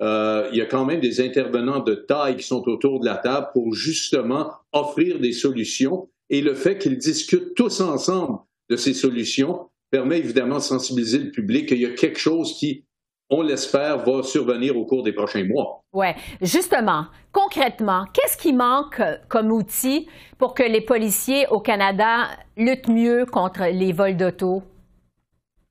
euh, 0.00 0.48
il 0.52 0.58
y 0.58 0.60
a 0.60 0.66
quand 0.66 0.84
même 0.84 1.00
des 1.00 1.22
intervenants 1.22 1.80
de 1.80 1.94
taille 1.94 2.36
qui 2.36 2.46
sont 2.46 2.62
autour 2.68 3.00
de 3.00 3.06
la 3.06 3.16
table 3.16 3.48
pour 3.54 3.72
justement 3.72 4.50
offrir 4.72 5.20
des 5.20 5.32
solutions. 5.32 6.08
Et 6.28 6.42
le 6.42 6.54
fait 6.54 6.76
qu'ils 6.76 6.98
discutent 6.98 7.54
tous 7.54 7.80
ensemble 7.80 8.38
de 8.68 8.76
ces 8.76 8.94
solutions 8.94 9.68
permet 9.90 10.18
évidemment 10.18 10.56
de 10.56 10.62
sensibiliser 10.62 11.18
le 11.18 11.30
public 11.30 11.68
qu'il 11.68 11.80
y 11.80 11.86
a 11.86 11.90
quelque 11.90 12.18
chose 12.18 12.54
qui, 12.54 12.84
on 13.30 13.42
l'espère, 13.42 14.04
va 14.04 14.22
survenir 14.22 14.76
au 14.76 14.84
cours 14.84 15.02
des 15.02 15.12
prochains 15.12 15.44
mois. 15.44 15.82
Oui, 15.92 16.08
justement, 16.42 17.06
concrètement, 17.32 18.04
qu'est-ce 18.12 18.36
qui 18.36 18.52
manque 18.52 19.00
comme 19.28 19.50
outil 19.50 20.06
pour 20.38 20.54
que 20.54 20.62
les 20.62 20.82
policiers 20.82 21.46
au 21.50 21.60
Canada 21.60 22.28
luttent 22.56 22.88
mieux 22.88 23.24
contre 23.24 23.64
les 23.64 23.92
vols 23.92 24.16
d'auto? 24.16 24.62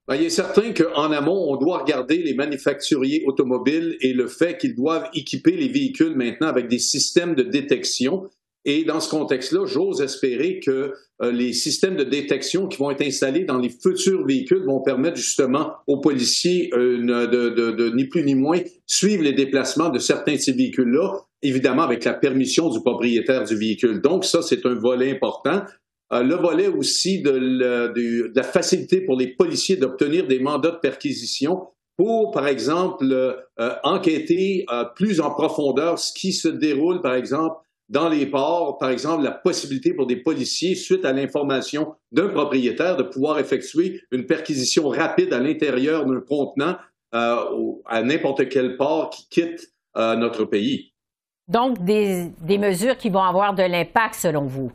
Ben, 0.07 0.15
il 0.15 0.23
est 0.23 0.29
certain 0.29 0.71
qu'en 0.71 1.11
amont, 1.11 1.51
on 1.51 1.57
doit 1.57 1.79
regarder 1.79 2.19
les 2.19 2.33
manufacturiers 2.33 3.25
automobiles 3.27 3.97
et 3.99 4.13
le 4.13 4.27
fait 4.27 4.57
qu'ils 4.57 4.73
doivent 4.73 5.09
équiper 5.13 5.51
les 5.51 5.67
véhicules 5.67 6.15
maintenant 6.15 6.47
avec 6.47 6.69
des 6.69 6.79
systèmes 6.79 7.35
de 7.35 7.43
détection 7.43 8.29
et 8.69 8.83
dans 8.83 8.99
ce 8.99 9.09
contexte-là, 9.09 9.65
j'ose 9.65 10.01
espérer 10.01 10.59
que 10.59 10.93
euh, 11.21 11.31
les 11.31 11.53
systèmes 11.53 11.95
de 11.95 12.03
détection 12.03 12.67
qui 12.67 12.77
vont 12.77 12.91
être 12.91 13.01
installés 13.01 13.45
dans 13.45 13.59
les 13.59 13.69
futurs 13.69 14.25
véhicules 14.27 14.65
vont 14.65 14.81
permettre 14.81 15.15
justement 15.15 15.71
aux 15.87 16.01
policiers 16.01 16.69
euh, 16.73 17.27
de, 17.27 17.49
de, 17.49 17.89
ni 17.95 18.07
plus 18.07 18.25
ni 18.25 18.35
moins 18.35 18.59
suivre 18.85 19.23
les 19.23 19.31
déplacements 19.31 19.87
de 19.87 19.99
certains 19.99 20.33
de 20.33 20.39
ces 20.39 20.51
véhicules-là, 20.51 21.13
évidemment 21.41 21.83
avec 21.83 22.03
la 22.03 22.13
permission 22.13 22.69
du 22.69 22.81
propriétaire 22.81 23.45
du 23.45 23.55
véhicule. 23.55 24.01
Donc 24.01 24.25
ça, 24.25 24.41
c'est 24.41 24.65
un 24.65 24.75
volet 24.75 25.11
important. 25.11 25.61
Euh, 26.11 26.23
le 26.23 26.35
volet 26.35 26.67
aussi 26.67 27.21
de, 27.21 28.33
la 28.35 28.43
facilité 28.43 28.99
pour 28.99 29.15
les 29.15 29.27
policiers 29.27 29.77
d'obtenir 29.77 30.27
des 30.27 30.39
mandats 30.39 30.71
de 30.71 30.79
perquisition 30.81 31.67
pour, 31.95 32.31
par 32.31 32.47
exemple, 32.47 33.07
enquêter 33.83 34.67
plus 34.95 35.19
en 35.19 35.31
profondeur 35.31 35.97
ce 35.97 36.13
qui 36.13 36.31
se 36.31 36.47
déroule, 36.47 37.01
par 37.01 37.15
exemple, 37.15 37.55
dans 37.89 38.09
les 38.09 38.25
ports, 38.25 38.77
par 38.77 38.89
exemple, 38.89 39.23
la 39.23 39.31
possibilité 39.31 39.93
pour 39.93 40.07
des 40.07 40.17
policiers, 40.17 40.75
suite 40.75 41.05
à 41.05 41.13
l'information 41.13 41.95
d'un 42.11 42.27
propriétaire, 42.27 42.97
de 42.97 43.03
pouvoir 43.03 43.39
effectuer 43.39 44.01
une 44.11 44.25
perquisition 44.25 44.89
rapide 44.89 45.33
à 45.33 45.39
l'intérieur 45.39 46.05
d'un 46.05 46.19
contenant 46.19 46.75
euh, 47.15 47.35
à 47.85 48.03
n'importe 48.03 48.49
quel 48.49 48.75
port 48.75 49.09
qui 49.09 49.27
quitte 49.29 49.71
euh, 49.95 50.15
notre 50.15 50.43
pays. 50.43 50.91
Donc, 51.47 51.83
des, 51.85 52.29
des 52.41 52.57
mesures 52.57 52.97
qui 52.97 53.09
vont 53.09 53.23
avoir 53.23 53.55
de 53.55 53.63
l'impact, 53.63 54.15
selon 54.15 54.45
vous? 54.45 54.71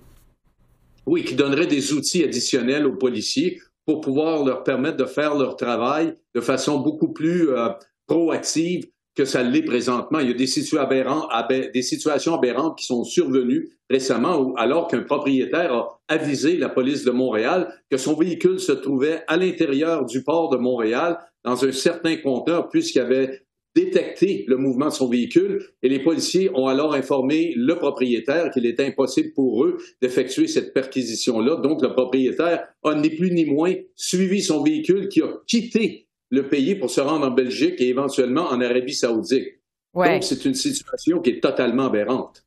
Oui, 1.05 1.25
qui 1.25 1.35
donneraient 1.35 1.67
des 1.67 1.93
outils 1.93 2.25
additionnels 2.25 2.87
aux 2.87 2.97
policiers 2.97 3.61
pour 3.85 4.01
pouvoir 4.01 4.45
leur 4.45 4.65
permettre 4.65 4.97
de 4.97 5.05
faire 5.05 5.35
leur 5.35 5.57
travail 5.57 6.15
de 6.35 6.41
façon 6.41 6.79
beaucoup 6.79 7.13
plus 7.13 7.51
euh, 7.51 7.69
proactive 8.07 8.89
que 9.15 9.25
ça 9.25 9.43
l'est 9.43 9.63
présentement. 9.63 10.21
Il 10.21 10.29
y 10.29 10.31
a 10.31 10.35
des, 10.35 11.83
situations 11.83 12.35
aberrantes 12.35 12.79
qui 12.79 12.87
sont 12.87 13.05
survenues 13.05 13.71
récemment 13.91 14.55
alors 14.55 14.89
qu'un 14.89 15.03
propriétaire 15.03 15.73
a 15.75 16.01
avisé 16.09 16.57
la 16.57 16.69
police 16.69 17.05
de 17.05 17.11
Montréal 17.11 17.73
que 17.91 17.99
son 17.99 18.15
véhicule 18.15 18.59
se 18.59 18.73
trouvait 18.73 19.23
à 19.29 19.37
l'intérieur 19.37 20.07
du 20.07 20.23
port 20.23 20.49
de 20.49 20.57
Montréal 20.57 21.19
dans 21.45 21.65
un 21.65 21.73
certain 21.73 22.17
compteur 22.17 22.69
puisqu'il 22.69 23.01
avait 23.01 23.43
détecté 23.75 24.45
le 24.49 24.57
mouvement 24.57 24.89
de 24.89 24.93
son 24.93 25.09
véhicule 25.09 25.63
et 25.83 25.89
les 25.89 26.01
policiers 26.01 26.51
ont 26.55 26.67
alors 26.67 26.95
informé 26.95 27.55
le 27.57 27.75
propriétaire 27.77 28.51
qu'il 28.51 28.67
était 28.67 28.85
impossible 28.85 29.33
pour 29.35 29.65
eux 29.65 29.79
d'effectuer 30.01 30.47
cette 30.47 30.75
perquisition-là. 30.75 31.57
Donc, 31.57 31.83
le 31.83 31.93
propriétaire 31.93 32.67
a 32.85 32.95
ni 32.95 33.11
plus 33.11 33.31
ni 33.31 33.47
moins 33.47 33.75
suivi 33.97 34.43
son 34.43 34.63
véhicule 34.63 35.09
qui 35.09 35.23
a 35.23 35.29
quitté 35.47 36.02
le 36.33 36.49
payer 36.49 36.75
pour 36.75 36.91
se 36.91 37.01
rendre 37.01 37.27
en 37.27 37.31
Belgique 37.31 37.75
et 37.79 37.89
éventuellement 37.89 38.49
en 38.49 38.61
Arabie 38.61 38.95
saoudite. 38.95 39.61
Donc, 39.95 40.25
c'est 40.25 40.45
une 40.47 40.55
situation 40.55 41.21
qui 41.21 41.31
est 41.31 41.41
totalement 41.41 41.85
aberrante. 41.85 42.43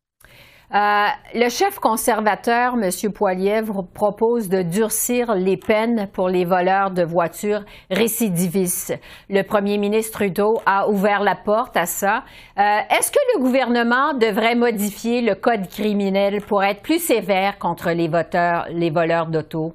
Euh, 0.74 1.06
le 1.36 1.48
chef 1.50 1.78
conservateur, 1.78 2.74
M. 2.74 2.90
Poilievre, 3.14 3.86
propose 3.94 4.50
de 4.50 4.64
durcir 4.64 5.36
les 5.36 5.58
peines 5.58 6.10
pour 6.12 6.28
les 6.28 6.44
voleurs 6.44 6.90
de 6.90 7.04
voitures 7.04 7.64
récidivistes. 7.92 9.00
Le 9.30 9.44
premier 9.44 9.78
ministre 9.78 10.18
Trudeau 10.18 10.60
a 10.66 10.90
ouvert 10.90 11.22
la 11.22 11.36
porte 11.36 11.78
à 11.78 11.86
ça. 11.86 12.24
Euh, 12.58 12.62
est-ce 12.90 13.12
que 13.12 13.20
le 13.36 13.42
gouvernement 13.42 14.16
devrait 14.16 14.56
modifier 14.56 15.22
le 15.22 15.36
code 15.36 15.70
criminel 15.70 16.42
pour 16.42 16.64
être 16.64 16.82
plus 16.82 17.00
sévère 17.00 17.60
contre 17.60 17.92
les, 17.92 18.08
voteurs, 18.08 18.66
les 18.72 18.90
voleurs 18.90 19.28
d'auto, 19.28 19.74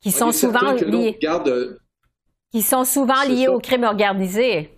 qui 0.00 0.12
sont 0.12 0.30
souvent 0.30 0.72
liés? 0.72 1.18
Qui 2.56 2.62
sont 2.62 2.86
souvent 2.86 3.22
liés 3.28 3.48
au 3.48 3.58
crime 3.58 3.84
organisé. 3.84 4.70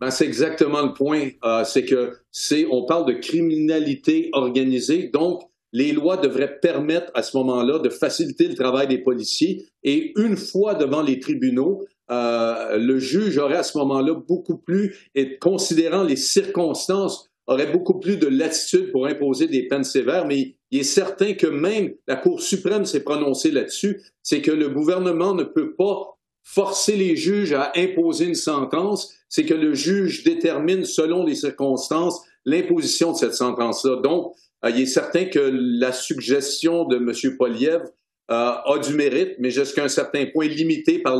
Ben, 0.00 0.10
c'est 0.10 0.24
exactement 0.24 0.80
le 0.80 0.94
point. 0.94 1.28
Euh, 1.44 1.62
c'est 1.62 1.84
que 1.84 2.14
c'est, 2.30 2.66
on 2.70 2.86
parle 2.86 3.04
de 3.04 3.12
criminalité 3.12 4.30
organisée, 4.32 5.10
donc 5.12 5.42
les 5.74 5.92
lois 5.92 6.16
devraient 6.16 6.58
permettre 6.58 7.12
à 7.12 7.22
ce 7.22 7.36
moment-là 7.36 7.80
de 7.80 7.90
faciliter 7.90 8.48
le 8.48 8.54
travail 8.54 8.88
des 8.88 8.96
policiers. 8.96 9.66
Et 9.82 10.14
une 10.16 10.38
fois 10.38 10.74
devant 10.74 11.02
les 11.02 11.20
tribunaux, 11.20 11.84
euh, 12.10 12.78
le 12.78 12.98
juge 12.98 13.36
aurait 13.36 13.58
à 13.58 13.62
ce 13.62 13.76
moment-là 13.76 14.14
beaucoup 14.14 14.56
plus, 14.56 15.10
et 15.14 15.36
considérant 15.36 16.02
les 16.02 16.16
circonstances, 16.16 17.28
aurait 17.46 17.70
beaucoup 17.70 18.00
plus 18.00 18.16
de 18.16 18.26
latitude 18.26 18.90
pour 18.90 19.06
imposer 19.06 19.48
des 19.48 19.68
peines 19.68 19.84
sévères. 19.84 20.26
Mais 20.26 20.56
il 20.70 20.80
est 20.80 20.82
certain 20.82 21.34
que 21.34 21.46
même 21.46 21.92
la 22.08 22.16
Cour 22.16 22.40
suprême 22.40 22.86
s'est 22.86 23.04
prononcée 23.04 23.50
là-dessus, 23.50 24.00
c'est 24.22 24.40
que 24.40 24.50
le 24.50 24.70
gouvernement 24.70 25.34
ne 25.34 25.44
peut 25.44 25.74
pas 25.74 26.15
forcer 26.48 26.96
les 26.96 27.16
juges 27.16 27.52
à 27.52 27.72
imposer 27.74 28.24
une 28.24 28.36
sentence, 28.36 29.12
c'est 29.28 29.44
que 29.44 29.52
le 29.52 29.74
juge 29.74 30.22
détermine 30.22 30.84
selon 30.84 31.26
les 31.26 31.34
circonstances 31.34 32.22
l'imposition 32.44 33.12
de 33.12 33.16
cette 33.16 33.34
sentence-là. 33.34 33.96
Donc, 33.96 34.32
il 34.64 34.80
est 34.80 34.86
certain 34.86 35.24
que 35.24 35.50
la 35.52 35.92
suggestion 35.92 36.84
de 36.84 36.96
M. 36.96 37.36
Poliev 37.36 37.82
a 38.28 38.78
du 38.82 38.94
mérite, 38.94 39.34
mais 39.40 39.50
jusqu'à 39.50 39.82
un 39.84 39.88
certain 39.88 40.26
point 40.26 40.46
limité 40.46 41.00
par 41.00 41.16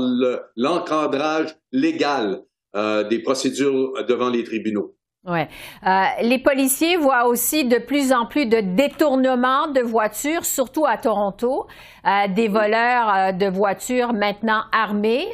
l'encadrage 0.56 1.56
légal 1.72 2.42
des 2.74 3.18
procédures 3.18 4.04
devant 4.06 4.30
les 4.30 4.44
tribunaux. 4.44 4.96
Ouais. 5.26 5.48
Euh, 5.84 6.04
les 6.22 6.38
policiers 6.38 6.96
voient 6.96 7.26
aussi 7.26 7.64
de 7.64 7.78
plus 7.78 8.12
en 8.12 8.26
plus 8.26 8.46
de 8.46 8.60
détournements 8.60 9.66
de 9.66 9.80
voitures, 9.80 10.44
surtout 10.44 10.86
à 10.86 10.98
Toronto, 10.98 11.66
euh, 12.06 12.32
des 12.32 12.46
voleurs 12.46 13.12
euh, 13.12 13.32
de 13.32 13.46
voitures 13.46 14.12
maintenant 14.12 14.62
armés. 14.70 15.26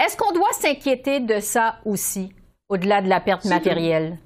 Est-ce 0.00 0.16
qu'on 0.16 0.32
doit 0.32 0.52
s'inquiéter 0.52 1.20
de 1.20 1.40
ça 1.40 1.76
aussi, 1.84 2.30
au-delà 2.70 3.02
de 3.02 3.08
la 3.08 3.20
perte 3.20 3.44
matérielle? 3.44 4.18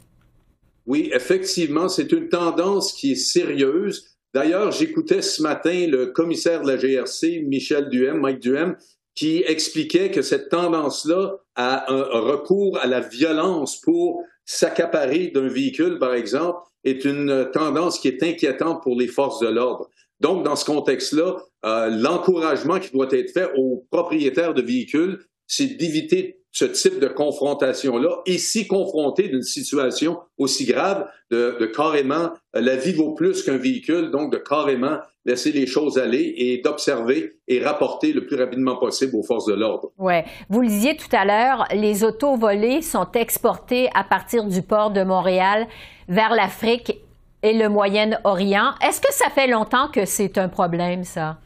Oui, 0.87 1.11
effectivement, 1.13 1.89
c'est 1.89 2.13
une 2.13 2.29
tendance 2.29 2.93
qui 2.93 3.13
est 3.13 3.17
sérieuse. 3.17 4.17
D'ailleurs, 4.33 4.71
j'écoutais 4.71 5.21
ce 5.21 5.43
matin 5.43 5.87
le 5.89 6.07
commissaire 6.07 6.63
de 6.63 6.69
la 6.69 6.77
GRC, 6.77 7.43
Michel 7.49 7.89
Duhem, 7.89 8.21
Mike 8.21 8.39
Duhem, 8.39 8.77
qui 9.17 9.43
expliquait 9.49 10.13
que 10.13 10.23
cette 10.23 10.49
tendance-là 10.49 11.39
a 11.57 11.91
un 11.91 12.21
recours 12.21 12.79
à 12.79 12.87
la 12.87 13.01
violence 13.01 13.81
pour 13.81 14.23
s'accaparer 14.47 15.29
d'un 15.29 15.49
véhicule, 15.49 15.99
par 15.99 16.15
exemple, 16.15 16.61
est 16.85 17.05
une 17.05 17.51
tendance 17.53 17.99
qui 17.99 18.09
est 18.09 18.23
inquiétante 18.23 18.83
pour 18.83 18.99
les 18.99 19.09
forces 19.09 19.41
de 19.41 19.49
l'ordre. 19.49 19.91
Donc, 20.21 20.45
dans 20.45 20.57
ce 20.57 20.65
contexte-là, 20.65 21.37
euh, 21.67 21.89
l'encouragement 21.91 22.79
qui 22.79 22.91
doit 22.93 23.09
être 23.11 23.31
fait 23.33 23.51
aux 23.57 23.87
propriétaires 23.91 24.55
de 24.55 24.63
véhicules, 24.63 25.19
c'est 25.47 25.77
d'éviter 25.77 26.39
ce 26.57 26.65
type 26.65 27.01
de 27.01 27.09
confrontation-là 27.09 28.23
si 28.39 28.67
confronté 28.67 29.29
d'une 29.29 29.43
situation 29.43 30.21
aussi 30.39 30.65
grave, 30.65 31.07
de, 31.31 31.59
de, 31.61 31.67
carrément, 31.67 32.31
la 32.55 32.77
vie 32.77 32.95
vaut 32.95 33.13
plus 33.13 33.43
qu'un 33.43 33.59
véhicule, 33.59 34.11
donc 34.11 34.33
de 34.33 34.39
carrément 34.39 34.97
laisser 35.27 35.53
les 35.53 35.67
choses 35.67 35.99
aller 35.99 36.33
et 36.35 36.63
d'observer 36.65 37.37
et 37.47 37.63
rapporter 37.63 38.15
le 38.15 38.25
plus 38.25 38.37
rapidement 38.37 38.77
possible 38.77 39.17
aux 39.17 39.23
forces 39.23 39.45
de 39.45 39.53
l'ordre. 39.53 39.91
Oui. 39.99 40.15
Vous 40.49 40.63
le 40.63 40.69
disiez 40.69 40.97
tout 40.97 41.15
à 41.15 41.27
l'heure, 41.27 41.67
les 41.75 42.05
autos 42.05 42.37
volées 42.37 42.81
sont 42.81 43.11
exportées 43.13 43.91
à 43.95 44.03
partir 44.03 44.45
du 44.45 44.63
port 44.63 44.91
de 44.91 45.03
Montréal 45.03 45.67
vers 46.09 46.35
l'Afrique 46.35 46.97
et 47.43 47.53
le 47.53 47.69
Moyen-Orient. 47.69 48.73
Est-ce 48.81 49.03
que 49.03 49.13
ça 49.13 49.29
fait 49.29 49.47
longtemps 49.47 49.89
que 49.89 50.07
c'est 50.07 50.39
un 50.39 50.49
problème, 50.49 51.05
ça? 51.05 51.37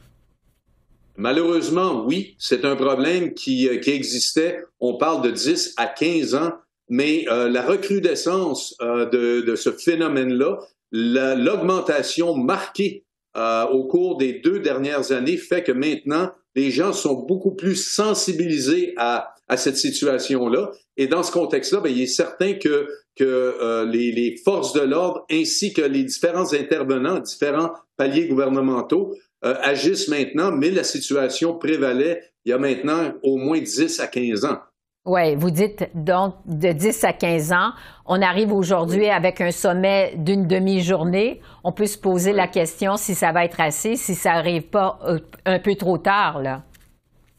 Malheureusement, 1.20 2.04
oui, 2.06 2.34
c'est 2.38 2.64
un 2.64 2.76
problème 2.76 3.34
qui, 3.34 3.68
euh, 3.68 3.76
qui, 3.76 3.90
existait. 3.90 4.64
On 4.80 4.94
parle 4.96 5.22
de 5.22 5.30
10 5.30 5.74
à 5.76 5.86
15 5.86 6.34
ans, 6.34 6.52
mais 6.88 7.26
euh, 7.28 7.50
la 7.50 7.60
recrudescence 7.60 8.74
euh, 8.80 9.04
de, 9.04 9.42
de, 9.42 9.54
ce 9.54 9.70
phénomène-là, 9.70 10.58
l'augmentation 10.92 12.34
marquée 12.34 13.04
euh, 13.36 13.64
au 13.66 13.84
cours 13.84 14.16
des 14.16 14.40
deux 14.40 14.60
dernières 14.60 15.12
années 15.12 15.36
fait 15.36 15.62
que 15.62 15.72
maintenant, 15.72 16.30
les 16.56 16.70
gens 16.70 16.92
sont 16.92 17.14
beaucoup 17.14 17.54
plus 17.54 17.76
sensibilisés 17.76 18.94
à, 18.96 19.34
à 19.46 19.56
cette 19.56 19.76
situation-là. 19.76 20.72
Et 20.96 21.06
dans 21.06 21.22
ce 21.22 21.30
contexte-là, 21.30 21.80
ben, 21.80 21.92
il 21.92 22.02
est 22.02 22.06
certain 22.06 22.54
que, 22.54 22.88
que 23.14 23.24
euh, 23.24 23.84
les, 23.84 24.10
les, 24.10 24.36
forces 24.36 24.72
de 24.72 24.80
l'ordre 24.80 25.26
ainsi 25.30 25.72
que 25.72 25.82
les 25.82 26.02
différents 26.02 26.52
intervenants, 26.54 27.20
différents 27.20 27.72
paliers 27.96 28.26
gouvernementaux 28.26 29.14
euh, 29.44 29.54
agissent 29.62 30.08
maintenant, 30.08 30.52
mais 30.52 30.70
la 30.70 30.84
situation 30.84 31.58
prévalait 31.58 32.22
il 32.44 32.50
y 32.50 32.52
a 32.52 32.58
maintenant 32.58 33.12
au 33.22 33.36
moins 33.36 33.60
10 33.60 34.00
à 34.00 34.06
15 34.06 34.44
ans. 34.44 34.58
Oui, 35.06 35.34
vous 35.34 35.50
dites 35.50 35.88
donc 35.94 36.34
de 36.46 36.72
10 36.72 37.04
à 37.04 37.12
15 37.12 37.52
ans. 37.52 37.70
On 38.06 38.20
arrive 38.20 38.52
aujourd'hui 38.52 39.08
avec 39.08 39.40
un 39.40 39.50
sommet 39.50 40.14
d'une 40.16 40.46
demi-journée. 40.46 41.40
On 41.64 41.72
peut 41.72 41.86
se 41.86 41.96
poser 41.96 42.32
la 42.32 42.48
question 42.48 42.96
si 42.96 43.14
ça 43.14 43.32
va 43.32 43.44
être 43.44 43.60
assez, 43.60 43.96
si 43.96 44.14
ça 44.14 44.34
n'arrive 44.34 44.64
pas 44.64 44.98
euh, 45.04 45.18
un 45.46 45.58
peu 45.58 45.74
trop 45.74 45.96
tard. 45.96 46.42
Là. 46.42 46.64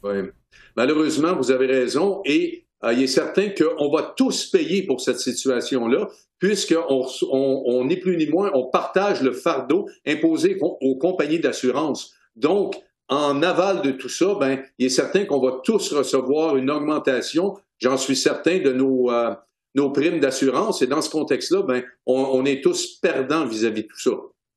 Oui. 0.02 0.30
Malheureusement, 0.76 1.36
vous 1.36 1.52
avez 1.52 1.66
raison. 1.66 2.20
Et 2.24 2.66
euh, 2.84 2.92
il 2.92 3.02
est 3.04 3.06
certain 3.06 3.50
qu'on 3.50 3.90
va 3.90 4.12
tous 4.16 4.46
payer 4.46 4.84
pour 4.84 5.00
cette 5.00 5.20
situation-là, 5.20 6.08
puisqu'on 6.42 7.06
on, 7.30 7.84
n'est 7.84 7.98
plus 7.98 8.16
ni 8.16 8.26
moins, 8.26 8.50
on 8.52 8.66
partage 8.66 9.22
le 9.22 9.30
fardeau 9.30 9.88
imposé 10.04 10.58
aux 10.60 10.96
compagnies 10.96 11.38
d'assurance. 11.38 12.14
Donc, 12.34 12.74
en 13.08 13.44
aval 13.44 13.80
de 13.82 13.92
tout 13.92 14.08
ça, 14.08 14.34
ben, 14.34 14.60
il 14.76 14.86
est 14.86 14.88
certain 14.88 15.24
qu'on 15.24 15.38
va 15.38 15.60
tous 15.62 15.92
recevoir 15.92 16.56
une 16.56 16.68
augmentation, 16.68 17.56
j'en 17.78 17.96
suis 17.96 18.16
certain, 18.16 18.58
de 18.58 18.72
nos, 18.72 19.12
euh, 19.12 19.36
nos 19.76 19.90
primes 19.90 20.18
d'assurance. 20.18 20.82
Et 20.82 20.88
dans 20.88 21.00
ce 21.00 21.10
contexte-là, 21.10 21.62
ben, 21.62 21.84
on, 22.06 22.44
est 22.44 22.60
tous 22.60 22.98
perdants 23.00 23.46
vis-à-vis 23.46 23.84
de 23.84 23.88
tout 23.88 24.00
ça. 24.00 24.10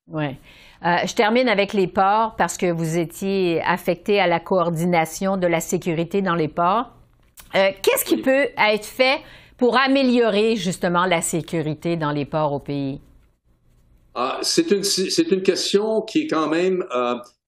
Oui. 0.07 0.37
Euh, 0.85 0.97
je 1.05 1.13
termine 1.13 1.47
avec 1.47 1.73
les 1.73 1.85
ports 1.85 2.35
parce 2.35 2.57
que 2.57 2.71
vous 2.71 2.97
étiez 2.97 3.61
affecté 3.61 4.19
à 4.19 4.25
la 4.25 4.39
coordination 4.39 5.37
de 5.37 5.45
la 5.45 5.59
sécurité 5.59 6.23
dans 6.23 6.35
les 6.35 6.47
ports. 6.47 6.93
Euh, 7.53 7.69
qu'est-ce 7.83 8.05
qui 8.05 8.17
peut 8.17 8.47
être 8.57 8.85
fait 8.85 9.19
pour 9.57 9.77
améliorer 9.77 10.55
justement 10.55 11.05
la 11.05 11.21
sécurité 11.21 11.97
dans 11.97 12.11
les 12.11 12.25
ports 12.25 12.53
au 12.53 12.59
pays? 12.59 12.99
Ah, 14.13 14.39
c'est 14.41 14.71
une, 14.71 14.83
une, 15.31 15.43
question 15.43 16.01
qui 16.01 16.21
est 16.21 16.27
quand 16.27 16.47
même 16.47 16.85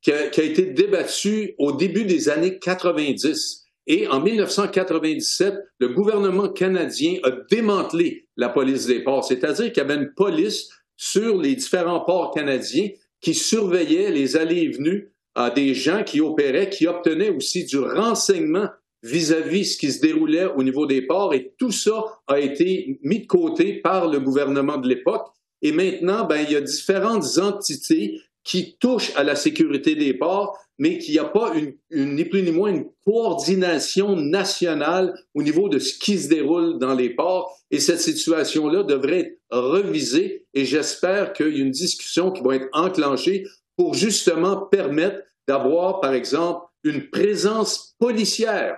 qui 0.02 0.12
a, 0.12 0.43
été 0.43 0.63
débattu 0.63 1.56
au 1.58 1.72
début 1.72 2.06
des 2.06 2.30
années 2.30 2.60
90. 2.60 3.65
Et 3.88 4.08
en 4.08 4.20
1997, 4.20 5.56
le 5.80 5.88
gouvernement 5.89 6.50
canadien 6.50 7.20
a 7.24 7.32
démantelé 7.50 8.28
la 8.36 8.50
police 8.50 8.86
des 8.86 9.02
ports, 9.02 9.24
c'est-à-dire 9.24 9.72
qu'il 9.72 9.78
y 9.78 9.86
avait 9.86 9.96
une 9.96 10.13
police 10.13 10.70
sur 10.98 11.38
les 11.38 11.56
différents 11.56 12.02
ports 12.02 12.32
canadiens 12.32 12.89
qui 13.22 13.34
surveillait 13.34 14.12
les 14.12 14.36
allées 14.36 14.63
et 14.63 14.70
venues 14.70 15.13
à 15.36 15.50
des 15.50 15.74
gens 15.74 16.04
qui 16.04 16.20
opéraient, 16.20 16.70
qui 16.70 16.88
obtenaient 16.88 17.30
aussi 17.30 17.65
du 17.65 17.80
renseignement 17.80 18.67
vis-à-vis 19.03 19.62
-vis 19.62 19.73
ce 19.73 19.77
qui 19.77 19.91
se 19.91 20.01
déroulait 20.01 20.45
au 20.45 20.63
niveau 20.63 20.86
des 20.86 21.01
ports. 21.01 21.33
Et 21.33 21.53
tout 21.57 21.71
ça 21.71 22.03
a 22.27 22.39
été 22.39 22.99
mis 23.03 23.21
de 23.21 23.27
côté 23.27 23.81
par 23.81 24.07
le 24.07 24.19
gouvernement 24.19 24.77
de 24.77 24.88
l'époque. 24.88 25.27
Et 25.62 25.71
maintenant, 25.71 26.25
ben, 26.25 26.43
il 26.45 26.51
y 26.51 26.55
a 26.55 26.62
différentes 26.62 27.38
entités 27.38 28.19
qui 28.43 28.77
touche 28.79 29.12
à 29.15 29.23
la 29.23 29.36
sécurité 29.36 29.95
des 29.95 30.13
ports, 30.13 30.57
mais 30.77 30.99
qu'il 30.99 31.13
n'y 31.13 31.19
a 31.19 31.25
pas 31.25 31.53
une, 31.53 32.15
ni 32.15 32.23
plus 32.23 32.43
ni 32.43 32.51
moins 32.51 32.69
une 32.69 32.86
coordination 33.03 34.15
nationale 34.15 35.13
au 35.33 35.43
niveau 35.43 35.67
de 35.67 35.79
ce 35.79 35.97
qui 35.97 36.17
se 36.17 36.29
déroule 36.29 36.79
dans 36.79 36.93
les 36.93 37.10
ports. 37.10 37.57
Et 37.71 37.79
cette 37.79 37.99
situation-là 37.99 38.83
devrait 38.83 39.19
être 39.19 39.38
revisée 39.49 40.45
et 40.53 40.63
j'espère 40.63 41.33
qu'il 41.33 41.57
y 41.57 41.60
a 41.60 41.63
une 41.63 41.71
discussion 41.71 42.31
qui 42.31 42.41
va 42.41 42.55
être 42.55 42.69
enclenchée 42.71 43.45
pour 43.75 43.95
justement 43.95 44.57
permettre 44.57 45.19
d'avoir, 45.47 45.99
par 45.99 46.13
exemple, 46.13 46.65
une 46.83 47.10
présence 47.10 47.95
policière 47.99 48.77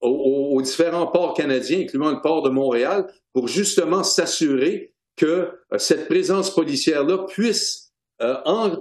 aux, 0.00 0.54
aux, 0.54 0.62
différents 0.62 1.06
ports 1.06 1.34
canadiens, 1.34 1.80
incluant 1.80 2.10
le 2.10 2.20
port 2.20 2.42
de 2.42 2.50
Montréal, 2.50 3.06
pour 3.32 3.48
justement 3.48 4.02
s'assurer 4.02 4.92
que 5.16 5.26
euh, 5.72 5.78
cette 5.78 6.08
présence 6.08 6.54
policière-là 6.54 7.26
puisse 7.28 7.88
euh, 8.20 8.34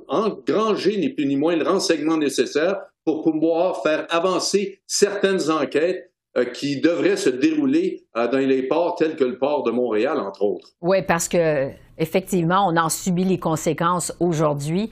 engranger 0.07 0.97
ni 0.97 1.09
plus 1.09 1.27
ni 1.27 1.35
moins 1.35 1.55
le 1.55 1.63
renseignement 1.63 2.17
nécessaire 2.17 2.81
pour 3.05 3.21
pouvoir 3.21 3.83
faire 3.83 4.07
avancer 4.09 4.81
certaines 4.87 5.51
enquêtes 5.51 6.11
euh, 6.35 6.45
qui 6.45 6.81
devraient 6.81 7.17
se 7.17 7.29
dérouler 7.29 8.07
euh, 8.17 8.27
dans 8.27 8.39
les 8.39 8.63
ports 8.63 8.95
tels 8.95 9.15
que 9.15 9.23
le 9.23 9.37
port 9.37 9.61
de 9.61 9.69
Montréal, 9.69 10.17
entre 10.17 10.41
autres. 10.41 10.69
Oui, 10.81 11.03
parce 11.07 11.27
que 11.27 11.69
effectivement, 11.99 12.67
on 12.67 12.77
en 12.77 12.89
subit 12.89 13.25
les 13.25 13.37
conséquences 13.37 14.11
aujourd'hui. 14.19 14.89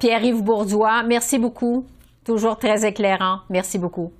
Pierre-Yves 0.00 0.42
Bourdois, 0.42 1.04
merci 1.04 1.38
beaucoup. 1.38 1.84
Toujours 2.24 2.58
très 2.58 2.84
éclairant. 2.84 3.40
Merci 3.50 3.78
beaucoup. 3.78 4.10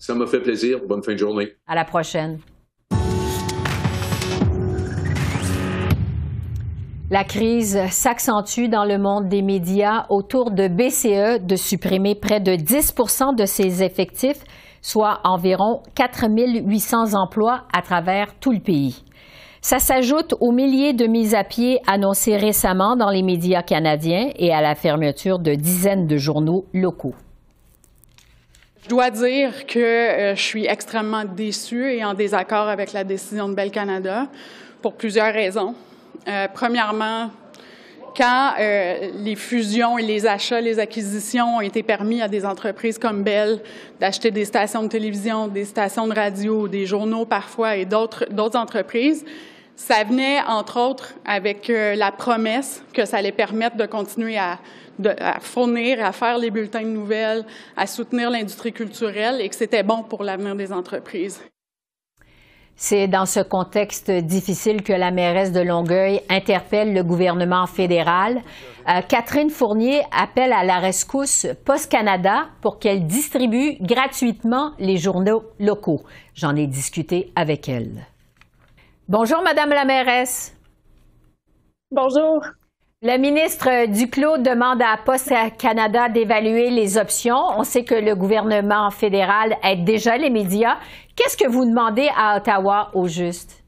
Ça 0.00 0.14
m'a 0.14 0.26
fait 0.26 0.40
plaisir. 0.40 0.80
Bonne 0.88 1.02
fin 1.02 1.12
de 1.12 1.18
journée. 1.18 1.52
À 1.68 1.74
la 1.74 1.84
prochaine. 1.84 2.40
La 7.10 7.22
crise 7.24 7.78
s'accentue 7.90 8.68
dans 8.68 8.86
le 8.86 8.96
monde 8.96 9.28
des 9.28 9.42
médias 9.42 10.06
autour 10.08 10.52
de 10.52 10.68
BCE 10.68 11.44
de 11.44 11.56
supprimer 11.56 12.14
près 12.14 12.40
de 12.40 12.56
10 12.56 12.94
de 13.36 13.44
ses 13.44 13.82
effectifs, 13.82 14.42
soit 14.80 15.20
environ 15.24 15.82
4 15.96 16.26
800 16.64 17.14
emplois 17.14 17.64
à 17.74 17.82
travers 17.82 18.34
tout 18.38 18.52
le 18.52 18.60
pays. 18.60 19.04
Ça 19.60 19.80
s'ajoute 19.80 20.34
aux 20.40 20.52
milliers 20.52 20.94
de 20.94 21.06
mises 21.06 21.34
à 21.34 21.44
pied 21.44 21.78
annoncées 21.86 22.38
récemment 22.38 22.96
dans 22.96 23.10
les 23.10 23.22
médias 23.22 23.62
canadiens 23.62 24.30
et 24.36 24.54
à 24.54 24.62
la 24.62 24.74
fermeture 24.74 25.40
de 25.40 25.54
dizaines 25.54 26.06
de 26.06 26.16
journaux 26.16 26.64
locaux. 26.72 27.14
Je 28.82 28.88
dois 28.88 29.10
dire 29.10 29.66
que 29.66 29.78
euh, 29.78 30.34
je 30.34 30.40
suis 30.40 30.66
extrêmement 30.66 31.24
déçue 31.24 31.92
et 31.92 32.04
en 32.04 32.14
désaccord 32.14 32.68
avec 32.68 32.92
la 32.92 33.04
décision 33.04 33.48
de 33.48 33.54
Bell 33.54 33.70
Canada 33.70 34.26
pour 34.80 34.94
plusieurs 34.94 35.32
raisons. 35.34 35.74
Euh, 36.26 36.48
premièrement, 36.52 37.30
quand 38.16 38.54
euh, 38.58 39.10
les 39.16 39.36
fusions 39.36 39.98
et 39.98 40.02
les 40.02 40.26
achats, 40.26 40.62
les 40.62 40.78
acquisitions 40.78 41.56
ont 41.56 41.60
été 41.60 41.82
permis 41.82 42.22
à 42.22 42.28
des 42.28 42.46
entreprises 42.46 42.98
comme 42.98 43.22
Bell 43.22 43.60
d'acheter 44.00 44.30
des 44.30 44.46
stations 44.46 44.82
de 44.82 44.88
télévision, 44.88 45.46
des 45.46 45.66
stations 45.66 46.08
de 46.08 46.14
radio, 46.14 46.66
des 46.66 46.86
journaux 46.86 47.26
parfois 47.26 47.76
et 47.76 47.84
d'autres, 47.84 48.26
entreprises, 48.56 49.26
Ça 49.80 50.04
venait, 50.04 50.42
entre 50.46 50.78
autres, 50.78 51.14
avec 51.24 51.70
euh, 51.70 51.94
la 51.94 52.12
promesse 52.12 52.84
que 52.92 53.06
ça 53.06 53.16
allait 53.16 53.32
permettre 53.32 53.78
de 53.78 53.86
continuer 53.86 54.36
à, 54.36 54.58
fournir, 55.40 56.04
à 56.04 56.12
faire 56.12 56.36
les 56.36 56.50
bulletins 56.50 56.82
de 56.82 56.88
nouvelles, 56.88 57.46
à 57.78 57.86
soutenir 57.86 58.28
l'industrie 58.28 58.74
culturelle 58.74 59.40
et 59.40 59.48
que 59.48 59.56
c'était 59.56 59.82
bon 59.82 60.02
pour 60.02 60.22
l'avenir 60.22 60.54
des 60.54 60.70
entreprises. 60.70 61.42
C'est 62.76 63.08
dans 63.08 63.24
ce 63.24 63.40
contexte 63.40 64.10
difficile 64.10 64.82
que 64.82 64.92
la 64.92 65.10
mairesse 65.10 65.50
de 65.50 65.60
Longueuil 65.60 66.20
interpelle 66.28 66.92
le 66.92 67.02
gouvernement 67.02 67.66
fédéral. 67.66 68.42
Euh, 68.86 69.00
Catherine 69.08 69.50
Fournier 69.50 70.02
appelle 70.12 70.52
à 70.52 70.62
la 70.62 70.78
rescousse 70.78 71.46
Post 71.64 71.90
Canada 71.90 72.48
pour 72.60 72.78
qu'elle 72.78 73.06
distribue 73.06 73.78
gratuitement 73.80 74.72
les 74.78 74.98
journaux 74.98 75.42
locaux. 75.58 76.02
J'en 76.34 76.54
ai 76.54 76.66
discuté 76.66 77.32
avec 77.34 77.66
elle. 77.66 78.09
Bonjour, 79.12 79.42
Madame 79.42 79.70
la 79.70 79.84
mairesse. 79.84 80.56
Bonjour. 81.90 82.44
Le 83.02 83.18
ministre 83.18 83.88
Duclos 83.88 84.38
demande 84.38 84.80
à 84.82 84.96
Post 85.04 85.32
Canada 85.58 86.08
d'évaluer 86.08 86.70
les 86.70 86.96
options. 86.96 87.42
On 87.58 87.64
sait 87.64 87.82
que 87.82 87.96
le 87.96 88.14
gouvernement 88.14 88.88
fédéral 88.92 89.56
aide 89.64 89.82
déjà 89.82 90.16
les 90.16 90.30
médias. 90.30 90.76
Qu'est-ce 91.16 91.36
que 91.36 91.50
vous 91.50 91.64
demandez 91.64 92.08
à 92.16 92.36
Ottawa 92.36 92.92
au 92.94 93.08
juste? 93.08 93.64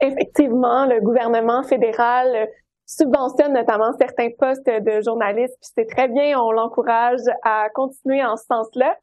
Effectivement, 0.00 0.86
le 0.86 1.02
gouvernement 1.02 1.62
fédéral 1.62 2.48
subventionne 2.86 3.52
notamment 3.52 3.92
certains 4.00 4.30
postes 4.38 4.64
de 4.64 5.02
journalistes, 5.04 5.58
puis 5.60 5.72
c'est 5.74 5.94
très 5.94 6.08
bien, 6.08 6.40
on 6.40 6.52
l'encourage 6.52 7.20
à 7.42 7.68
continuer 7.74 8.24
en 8.24 8.38
ce 8.38 8.46
sens-là. 8.46 8.96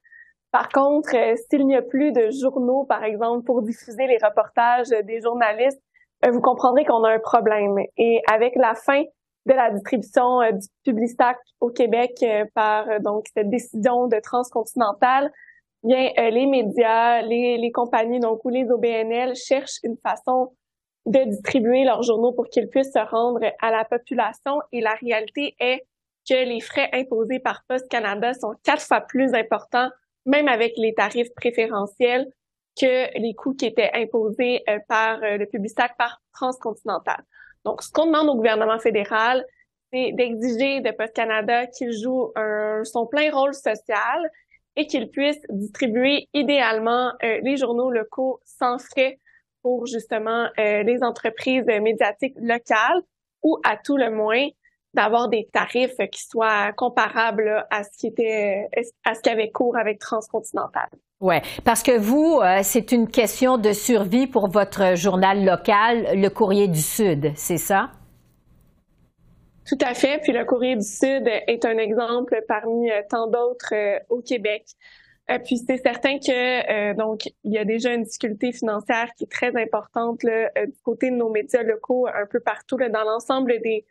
Par 0.54 0.70
contre, 0.70 1.16
s'il 1.50 1.66
n'y 1.66 1.76
a 1.76 1.82
plus 1.82 2.12
de 2.12 2.30
journaux, 2.30 2.86
par 2.86 3.04
exemple, 3.04 3.44
pour 3.44 3.64
diffuser 3.64 4.06
les 4.06 4.20
reportages 4.24 4.90
des 4.90 5.20
journalistes, 5.20 5.82
euh, 6.24 6.30
vous 6.30 6.42
comprendrez 6.42 6.86
qu'on 6.86 7.04
a 7.04 7.10
un 7.10 7.20
problème. 7.20 7.76
Et 7.98 8.22
avec 8.32 8.56
la 8.56 8.76
fin 8.76 9.02
de 9.48 9.54
la 9.54 9.72
distribution 9.72 10.42
euh, 10.42 10.52
du 10.52 10.68
Publistac 10.86 11.38
au 11.60 11.72
Québec 11.72 12.12
euh, 12.22 12.46
par 12.54 12.86
donc 13.02 13.26
cette 13.36 13.50
décision 13.50 14.06
de 14.08 14.20
transcontinentale, 14.22 15.32
bien 15.82 16.12
les 16.18 16.46
médias, 16.46 17.24
les, 17.24 17.58
les 17.58 17.72
compagnies 17.72 18.20
donc 18.20 18.46
ou 18.46 18.50
les 18.50 18.70
OBNL 18.70 19.36
cherchent 19.36 19.80
une 19.82 19.98
façon 19.98 20.54
de 21.08 21.30
distribuer 21.30 21.84
leurs 21.84 22.04
journaux 22.04 22.32
pour 22.32 22.46
qu'ils 22.46 22.70
puissent 22.70 22.94
se 22.94 23.10
rendre 23.10 23.42
à 23.60 23.72
la 23.72 23.86
population. 23.86 24.60
Et 24.72 24.82
la 24.82 24.94
réalité 24.94 25.56
est 25.60 25.82
que 26.30 26.46
les 26.46 26.62
frais 26.62 26.90
imposés 26.94 27.40
par 27.40 27.64
Post 27.68 27.90
Canada 27.90 28.36
sont 28.36 28.54
quatre 28.64 28.84
fois 28.84 29.02
plus 29.02 29.34
importants, 29.34 29.90
même 30.26 30.48
avec 30.48 30.74
les 30.78 30.94
tarifs 30.94 31.34
préférentiels, 31.36 32.28
que 32.80 33.20
les 33.20 33.34
coûts 33.36 33.54
qui 33.54 33.66
étaient 33.66 33.92
imposés 33.94 34.64
euh, 34.68 34.80
par 34.88 35.22
euh, 35.24 35.38
le 35.38 35.46
Publisac 35.46 35.92
par 35.98 36.22
Transcontinental. 36.34 37.24
Donc, 37.66 37.84
ce 37.84 37.92
qu'on 37.92 38.08
demande 38.08 38.30
au 38.30 38.36
gouvernement 38.36 38.80
fédéral, 38.80 39.46
c'est 39.92 40.12
d'exiger 40.14 40.82
de 40.82 40.92
Post 40.92 41.14
Canada 41.14 41.68
qu'il 41.68 41.94
joue 41.94 42.34
son 42.84 43.06
plein 43.06 43.32
rôle 43.32 43.54
social 43.54 44.32
et 44.76 44.88
qu'il 44.88 45.10
puisse 45.10 45.40
distribuer 45.50 46.28
idéalement 46.34 47.12
euh, 47.24 47.40
les 47.44 47.58
journaux 47.58 47.92
locaux 47.92 48.42
sans 48.44 48.80
frais 48.80 49.20
pour 49.62 49.86
justement 49.86 50.50
les 50.58 51.04
entreprises 51.04 51.64
médiatiques 51.64 52.36
locales 52.38 53.02
ou 53.44 53.60
à 53.64 53.78
tout 53.78 53.96
le 53.96 54.10
moins 54.10 54.46
d'avoir 54.94 55.30
des 55.30 55.48
tarifs 55.52 55.98
qui 56.12 56.24
soient 56.24 56.72
comparables 56.74 57.66
à 57.72 57.84
ce 57.84 57.90
qui 57.98 58.08
était 58.08 58.68
à 59.04 59.16
ce 59.16 59.22
qui 59.22 59.30
avait 59.30 59.50
cours 59.50 59.78
avec 59.78 60.00
Transcontinental. 60.00 60.90
Oui, 61.24 61.36
parce 61.64 61.84
que 61.84 61.98
vous, 61.98 62.42
euh, 62.42 62.60
c'est 62.64 62.92
une 62.92 63.08
question 63.08 63.58
de 63.58 63.72
survie 63.72 64.28
pour 64.28 64.50
votre 64.50 64.96
journal 64.96 65.46
local, 65.46 66.20
le 66.20 66.28
Courrier 66.28 66.68
du 66.68 66.82
Sud, 66.82 67.32
c'est 67.36 67.58
ça? 67.58 67.92
Tout 69.66 69.78
à 69.80 69.94
fait. 69.94 70.20
Puis 70.22 70.34
le 70.34 70.44
Courrier 70.44 70.76
du 70.76 70.86
Sud 70.86 71.26
est 71.48 71.64
un 71.64 71.78
exemple 71.78 72.38
parmi 72.50 72.92
euh, 72.92 73.02
tant 73.10 73.28
d'autres 73.28 73.74
euh, 73.74 74.00
au 74.10 74.22
Québec. 74.22 74.66
puis 75.46 75.58
c'est 75.66 75.78
certain 75.78 76.20
que 76.20 76.94
donc 76.96 77.28
il 77.46 77.54
y 77.54 77.58
a 77.58 77.64
déjà 77.64 77.94
une 77.94 78.04
difficulté 78.04 78.52
financière 78.52 79.08
qui 79.16 79.24
est 79.24 79.32
très 79.32 79.56
importante 79.56 80.22
là, 80.24 80.50
du 80.66 80.82
côté 80.84 81.10
de 81.10 81.16
nos 81.16 81.30
médias 81.30 81.64
locaux 81.64 82.08
un 82.08 82.26
peu 82.30 82.42
partout 82.42 82.78
là, 82.78 82.90
dans 82.90 83.06
l'ensemble 83.06 83.54
des 83.64 83.86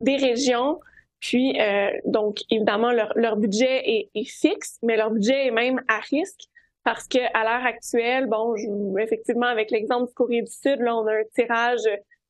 des 0.00 0.16
régions. 0.16 0.80
Puis 1.20 1.58
donc 2.04 2.40
évidemment 2.50 2.92
leur, 2.92 3.12
leur 3.16 3.36
budget 3.36 3.82
est, 3.88 4.10
est, 4.14 4.24
fixe, 4.24 4.78
mais 4.82 4.96
leur 4.96 5.10
budget 5.10 5.46
est 5.46 5.50
même 5.50 5.82
à 5.88 5.98
risque 5.98 6.48
parce 6.86 7.08
que 7.08 7.18
à 7.34 7.42
l'heure 7.42 7.66
actuelle, 7.66 8.26
bon, 8.26 8.54
je, 8.54 9.02
effectivement, 9.02 9.46
avec 9.46 9.72
l'exemple 9.72 10.06
du 10.06 10.14
Courrier 10.14 10.42
du 10.42 10.52
Sud, 10.52 10.78
là, 10.78 10.96
on 10.96 11.04
a 11.08 11.14
un 11.14 11.24
tirage 11.34 11.80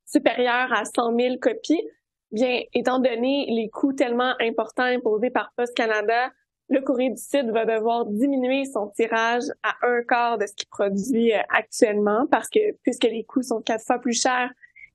supérieur 0.06 0.72
à 0.72 0.86
100 0.86 1.14
000 1.14 1.36
copies. 1.38 1.86
Bien, 2.32 2.62
étant 2.72 2.98
donné 2.98 3.46
les 3.50 3.68
coûts 3.68 3.92
tellement 3.92 4.32
importants 4.40 4.84
imposés 4.84 5.28
par 5.28 5.52
Post 5.58 5.76
Canada, 5.76 6.32
le 6.70 6.80
Courrier 6.80 7.10
du 7.10 7.20
Sud 7.20 7.50
va 7.50 7.66
devoir 7.66 8.06
diminuer 8.06 8.64
son 8.64 8.88
tirage 8.88 9.44
à 9.62 9.74
un 9.82 10.02
quart 10.08 10.38
de 10.38 10.46
ce 10.46 10.54
qu'il 10.54 10.68
produit 10.68 11.34
euh, 11.34 11.42
actuellement 11.50 12.26
parce 12.30 12.48
que 12.48 12.72
puisque 12.82 13.04
les 13.04 13.24
coûts 13.24 13.42
sont 13.42 13.60
quatre 13.60 13.84
fois 13.84 13.98
plus 13.98 14.18
chers, 14.18 14.50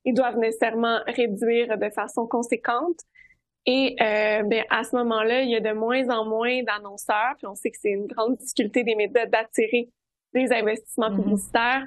ils 0.05 0.13
doivent 0.13 0.37
nécessairement 0.37 0.99
réduire 1.07 1.77
de 1.77 1.89
façon 1.89 2.27
conséquente. 2.27 2.99
Et 3.65 3.95
euh, 4.01 4.43
ben, 4.43 4.63
à 4.69 4.83
ce 4.83 4.95
moment-là, 4.95 5.43
il 5.43 5.51
y 5.51 5.55
a 5.55 5.59
de 5.59 5.71
moins 5.71 6.09
en 6.09 6.25
moins 6.25 6.63
d'annonceurs, 6.63 7.35
puis 7.37 7.47
on 7.47 7.55
sait 7.55 7.69
que 7.69 7.77
c'est 7.79 7.91
une 7.91 8.07
grande 8.07 8.37
difficulté 8.37 8.83
des 8.83 8.95
médias 8.95 9.27
d'attirer 9.27 9.89
des 10.33 10.51
investissements 10.51 11.11
mm-hmm. 11.11 11.23
publicitaires. 11.23 11.83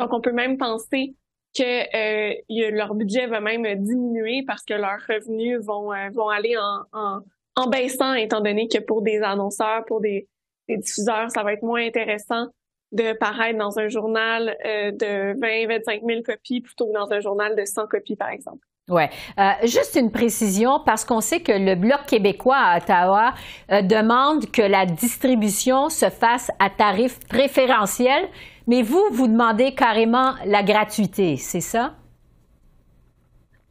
Donc, 0.00 0.12
on 0.12 0.20
peut 0.20 0.32
même 0.32 0.58
penser 0.58 1.14
que 1.56 2.32
euh, 2.32 2.34
leur 2.48 2.94
budget 2.94 3.26
va 3.26 3.40
même 3.40 3.64
diminuer 3.76 4.42
parce 4.46 4.64
que 4.64 4.74
leurs 4.74 5.00
revenus 5.08 5.60
vont 5.60 5.92
euh, 5.92 6.08
vont 6.12 6.28
aller 6.28 6.56
en, 6.56 6.82
en, 6.92 7.20
en, 7.56 7.66
baissant, 7.68 8.14
étant 8.14 8.40
donné 8.40 8.68
que 8.68 8.78
pour 8.78 9.02
des 9.02 9.20
annonceurs, 9.20 9.84
pour 9.84 10.00
des, 10.00 10.26
des, 10.68 10.78
diffuseurs, 10.78 11.30
ça 11.30 11.42
va 11.42 11.52
être 11.52 11.62
moins 11.62 11.84
intéressant 11.86 12.46
de 12.92 13.14
paraître 13.14 13.58
dans 13.58 13.78
un 13.78 13.88
journal 13.88 14.56
euh, 14.64 14.92
de 14.92 15.34
20-25 15.40 16.06
000 16.06 16.22
copies 16.22 16.60
plutôt 16.60 16.86
que 16.86 16.92
dans 16.92 17.12
un 17.12 17.20
journal 17.20 17.56
de 17.56 17.64
100 17.64 17.86
copies, 17.86 18.16
par 18.16 18.28
exemple. 18.28 18.64
Ouais. 18.88 19.08
Euh, 19.38 19.50
juste 19.62 19.96
une 19.96 20.10
précision, 20.10 20.80
parce 20.84 21.04
qu'on 21.04 21.20
sait 21.20 21.40
que 21.40 21.52
le 21.52 21.74
Bloc 21.74 22.04
québécois 22.06 22.56
à 22.56 22.78
Ottawa 22.78 23.34
euh, 23.70 23.80
demande 23.80 24.50
que 24.50 24.62
la 24.62 24.86
distribution 24.86 25.88
se 25.88 26.10
fasse 26.10 26.50
à 26.58 26.68
tarif 26.68 27.20
préférentiel, 27.28 28.28
mais 28.66 28.82
vous, 28.82 29.04
vous 29.12 29.28
demandez 29.28 29.74
carrément 29.74 30.34
la 30.44 30.62
gratuité, 30.62 31.36
c'est 31.36 31.60
ça? 31.60 31.94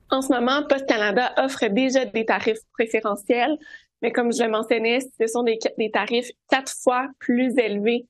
En 0.10 0.22
ce 0.22 0.34
moment, 0.34 0.64
Post 0.68 0.88
Canada 0.88 1.32
offre 1.38 1.68
déjà 1.68 2.06
des 2.06 2.26
tarifs 2.26 2.60
préférentiels, 2.74 3.58
mais 4.02 4.12
comme 4.12 4.34
je 4.34 4.44
le 4.44 4.50
mentionnais, 4.50 5.00
ce 5.00 5.28
sont 5.28 5.44
des, 5.44 5.60
tarifs 5.92 6.32
quatre 6.50 6.74
fois 6.84 7.08
plus 7.20 7.58
élevés 7.58 8.08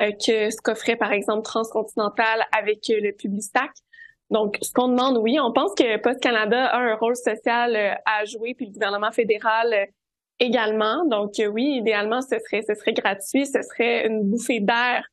que 0.00 0.50
ce 0.50 0.56
qu'offrait 0.62 0.96
par 0.96 1.12
exemple 1.12 1.42
Transcontinental 1.42 2.44
avec 2.52 2.86
le 2.88 3.12
Publistac. 3.12 3.70
Donc, 4.30 4.58
ce 4.62 4.72
qu'on 4.72 4.88
demande, 4.88 5.18
oui, 5.18 5.38
on 5.40 5.52
pense 5.52 5.74
que 5.74 5.96
Post 5.98 6.20
Canada 6.20 6.66
a 6.66 6.78
un 6.78 6.94
rôle 6.94 7.16
social 7.16 7.74
euh, 7.74 7.94
à 8.06 8.24
jouer, 8.24 8.54
puis 8.54 8.66
le 8.66 8.72
gouvernement 8.72 9.10
fédéral 9.10 9.74
euh, 9.74 9.86
également. 10.38 11.04
Donc, 11.06 11.40
euh, 11.40 11.46
oui, 11.46 11.78
idéalement, 11.78 12.22
ce 12.22 12.38
serait, 12.38 12.62
ce 12.62 12.74
serait 12.74 12.92
gratuit, 12.92 13.44
ce 13.44 13.60
serait 13.62 14.06
une 14.06 14.22
bouffée 14.30 14.60
d'air 14.60 15.04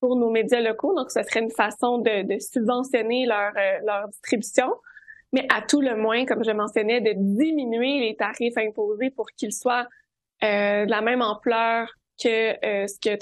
pour 0.00 0.16
nos 0.16 0.30
médias 0.30 0.60
locaux. 0.60 0.94
Donc, 0.94 1.10
ce 1.10 1.22
serait 1.22 1.40
une 1.40 1.50
façon 1.50 1.98
de, 1.98 2.38
subventionner 2.38 3.24
leur, 3.24 3.52
leur 3.86 4.08
distribution, 4.08 4.74
mais 5.32 5.46
à 5.50 5.62
tout 5.62 5.80
le 5.80 5.96
moins, 5.96 6.26
comme 6.26 6.44
je 6.44 6.50
mentionnais, 6.50 7.00
de 7.00 7.14
diminuer 7.16 8.00
les 8.00 8.14
tarifs 8.14 8.58
imposés 8.58 9.10
pour 9.10 9.26
qu'ils 9.30 9.54
soient 9.54 9.86
de 10.42 10.88
la 10.90 11.00
même 11.00 11.22
ampleur 11.22 11.88
que 12.22 12.52
ce 12.86 13.00
que 13.00 13.16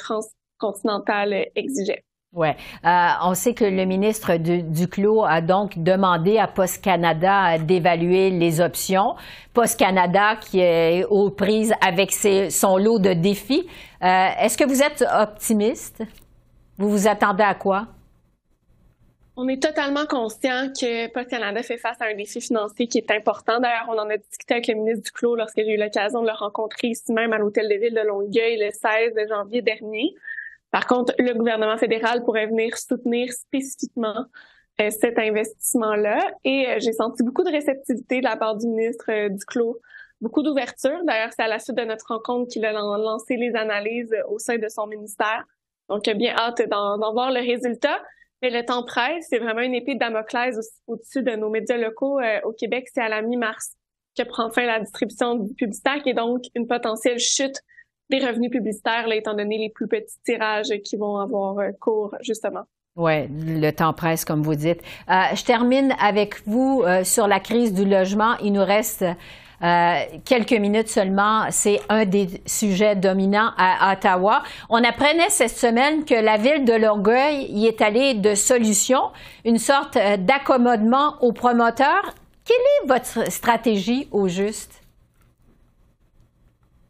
Exigeait. 1.54 2.04
Oui. 2.34 2.48
Euh, 2.84 3.08
on 3.22 3.34
sait 3.34 3.54
que 3.54 3.64
le 3.64 3.84
ministre 3.84 4.36
du, 4.38 4.62
Duclos 4.62 5.24
a 5.24 5.40
donc 5.40 5.78
demandé 5.78 6.38
à 6.38 6.48
Post 6.48 6.82
Canada 6.82 7.58
d'évaluer 7.58 8.30
les 8.30 8.60
options. 8.60 9.14
Post 9.52 9.78
Canada 9.78 10.34
qui 10.36 10.58
est 10.58 11.04
aux 11.04 11.30
prises 11.30 11.72
avec 11.80 12.10
son 12.12 12.76
lot 12.76 12.98
de 12.98 13.12
défis. 13.12 13.68
Euh, 14.02 14.28
est-ce 14.40 14.58
que 14.58 14.64
vous 14.64 14.82
êtes 14.82 15.04
optimiste? 15.16 16.02
Vous 16.76 16.90
vous 16.90 17.06
attendez 17.06 17.44
à 17.44 17.54
quoi? 17.54 17.86
On 19.36 19.48
est 19.48 19.62
totalement 19.62 20.06
conscient 20.06 20.68
que 20.68 21.12
Post 21.12 21.30
Canada 21.30 21.62
fait 21.62 21.78
face 21.78 22.00
à 22.00 22.06
un 22.06 22.14
défi 22.14 22.40
financier 22.40 22.88
qui 22.88 22.98
est 22.98 23.10
important. 23.12 23.60
D'ailleurs, 23.60 23.86
on 23.88 23.98
en 23.98 24.10
a 24.10 24.16
discuté 24.16 24.54
avec 24.54 24.66
le 24.68 24.74
ministre 24.74 25.04
Duclos 25.04 25.36
lorsque 25.36 25.56
j'ai 25.56 25.74
eu 25.74 25.76
l'occasion 25.76 26.22
de 26.22 26.26
le 26.26 26.34
rencontrer 26.34 26.88
ici 26.88 27.12
même 27.12 27.32
à 27.32 27.38
l'hôtel 27.38 27.68
de 27.68 27.74
ville 27.74 27.94
de 27.94 28.00
Longueuil 28.00 28.58
le 28.58 28.70
16 28.70 29.28
janvier 29.28 29.62
dernier. 29.62 30.14
Par 30.74 30.88
contre, 30.88 31.14
le 31.20 31.34
gouvernement 31.34 31.78
fédéral 31.78 32.24
pourrait 32.24 32.48
venir 32.48 32.76
soutenir 32.76 33.32
spécifiquement 33.32 34.26
euh, 34.80 34.90
cet 34.90 35.20
investissement-là. 35.20 36.18
Et 36.42 36.66
euh, 36.66 36.78
j'ai 36.80 36.92
senti 36.92 37.22
beaucoup 37.22 37.44
de 37.44 37.50
réceptivité 37.52 38.18
de 38.18 38.24
la 38.24 38.36
part 38.36 38.56
du 38.56 38.66
ministre 38.66 39.04
euh, 39.08 39.28
Duclos, 39.28 39.78
beaucoup 40.20 40.42
d'ouverture. 40.42 40.98
D'ailleurs, 41.04 41.30
c'est 41.30 41.44
à 41.44 41.46
la 41.46 41.60
suite 41.60 41.76
de 41.76 41.84
notre 41.84 42.06
rencontre 42.08 42.50
qu'il 42.50 42.64
a 42.64 42.72
lancé 42.72 43.36
les 43.36 43.54
analyses 43.54 44.12
au 44.28 44.40
sein 44.40 44.58
de 44.58 44.68
son 44.68 44.88
ministère. 44.88 45.44
Donc, 45.88 46.10
bien 46.10 46.34
hâte 46.36 46.68
d'en 46.68 47.12
voir 47.12 47.30
le 47.30 47.38
résultat. 47.38 48.02
Mais 48.42 48.50
le 48.50 48.64
temps 48.64 48.82
presse, 48.82 49.26
c'est 49.30 49.38
vraiment 49.38 49.60
une 49.60 49.74
épée 49.74 49.94
de 49.94 50.00
Damoclès 50.00 50.56
au-dessus 50.88 51.22
de 51.22 51.36
nos 51.36 51.50
médias 51.50 51.76
locaux 51.76 52.18
euh, 52.18 52.40
au 52.42 52.52
Québec. 52.52 52.88
C'est 52.92 53.00
à 53.00 53.08
la 53.08 53.22
mi-mars 53.22 53.76
que 54.18 54.24
prend 54.24 54.50
fin 54.50 54.66
la 54.66 54.80
distribution 54.80 55.36
du 55.36 55.54
publicitaire, 55.54 56.02
qui 56.02 56.10
est 56.10 56.14
donc 56.14 56.42
une 56.56 56.66
potentielle 56.66 57.20
chute 57.20 57.60
des 58.10 58.24
revenus 58.24 58.50
publicitaires, 58.50 59.06
là, 59.06 59.16
étant 59.16 59.34
donné 59.34 59.58
les 59.58 59.70
plus 59.70 59.88
petits 59.88 60.16
tirages 60.24 60.72
qui 60.84 60.96
vont 60.96 61.18
avoir 61.18 61.58
euh, 61.58 61.70
cours, 61.80 62.14
justement. 62.20 62.64
Oui, 62.96 63.26
le 63.28 63.70
temps 63.72 63.92
presse, 63.92 64.24
comme 64.24 64.42
vous 64.42 64.54
dites. 64.54 64.80
Euh, 65.10 65.22
je 65.34 65.44
termine 65.44 65.94
avec 66.00 66.46
vous 66.46 66.82
euh, 66.84 67.02
sur 67.02 67.26
la 67.26 67.40
crise 67.40 67.72
du 67.72 67.84
logement. 67.84 68.36
Il 68.42 68.52
nous 68.52 68.64
reste 68.64 69.04
quelques 70.26 70.52
minutes 70.52 70.88
seulement. 70.88 71.46
C'est 71.48 71.80
un 71.88 72.04
des 72.04 72.42
sujets 72.44 72.96
dominants 72.96 73.50
à 73.56 73.94
Ottawa. 73.94 74.42
On 74.68 74.84
apprenait 74.84 75.30
cette 75.30 75.56
semaine 75.56 76.04
que 76.04 76.14
la 76.14 76.36
ville 76.36 76.66
de 76.66 76.74
Longueuil 76.74 77.46
y 77.48 77.66
est 77.66 77.80
allée 77.80 78.12
de 78.12 78.34
solutions, 78.34 79.10
une 79.46 79.56
sorte 79.56 79.96
d'accommodement 80.18 81.14
aux 81.22 81.32
promoteurs. 81.32 82.14
Quelle 82.44 82.56
est 82.56 82.88
votre 82.88 83.32
stratégie 83.32 84.06
au 84.12 84.28
juste? 84.28 84.83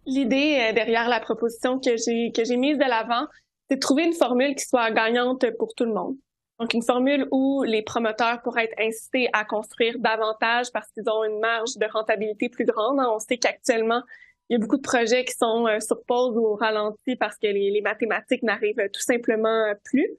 L'idée 0.06 0.58
euh, 0.60 0.72
derrière 0.72 1.08
la 1.08 1.20
proposition 1.20 1.78
que 1.78 1.96
j'ai 1.96 2.32
que 2.32 2.44
j'ai 2.44 2.56
mise 2.56 2.78
de 2.78 2.84
l'avant, 2.84 3.26
c'est 3.68 3.76
de 3.76 3.80
trouver 3.80 4.04
une 4.04 4.12
formule 4.12 4.54
qui 4.54 4.64
soit 4.64 4.90
gagnante 4.90 5.44
pour 5.58 5.74
tout 5.74 5.84
le 5.84 5.92
monde. 5.92 6.16
Donc 6.60 6.72
une 6.72 6.82
formule 6.82 7.26
où 7.32 7.62
les 7.64 7.82
promoteurs 7.82 8.40
pourraient 8.42 8.64
être 8.64 8.80
incités 8.80 9.28
à 9.32 9.44
construire 9.44 9.98
davantage 9.98 10.70
parce 10.72 10.88
qu'ils 10.92 11.08
ont 11.08 11.24
une 11.24 11.40
marge 11.40 11.76
de 11.76 11.86
rentabilité 11.92 12.48
plus 12.48 12.64
grande. 12.64 13.00
On 13.00 13.18
sait 13.18 13.38
qu'actuellement, 13.38 14.02
il 14.48 14.54
y 14.54 14.56
a 14.56 14.58
beaucoup 14.60 14.76
de 14.76 14.82
projets 14.82 15.24
qui 15.24 15.34
sont 15.34 15.66
euh, 15.66 15.80
sur 15.80 16.04
pause 16.04 16.36
ou 16.36 16.46
au 16.46 16.54
ralenti 16.54 17.16
parce 17.16 17.36
que 17.38 17.46
les, 17.46 17.70
les 17.70 17.80
mathématiques 17.80 18.42
n'arrivent 18.42 18.88
tout 18.92 19.00
simplement 19.00 19.72
plus. 19.84 20.18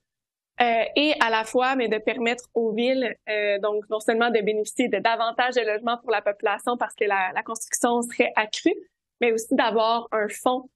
Euh, 0.62 0.84
et 0.96 1.14
à 1.20 1.30
la 1.30 1.44
fois, 1.44 1.76
mais 1.76 1.90
de 1.90 1.98
permettre 1.98 2.46
aux 2.54 2.72
villes, 2.72 3.14
euh, 3.30 3.60
donc 3.60 3.84
non 3.90 4.00
seulement 4.00 4.30
de 4.30 4.40
bénéficier 4.40 4.88
de 4.88 5.00
davantage 5.00 5.56
de 5.56 5.62
logements 5.62 5.98
pour 5.98 6.12
la 6.12 6.22
population 6.22 6.78
parce 6.78 6.96
que 6.96 7.04
la, 7.04 7.32
la 7.34 7.44
construction 7.44 8.02
serait 8.02 8.32
accrue, 8.38 8.74
mais 9.22 9.32
aussi 9.32 9.56
d'avoir 9.56 10.08
un 10.12 10.28
fonds 10.28 10.70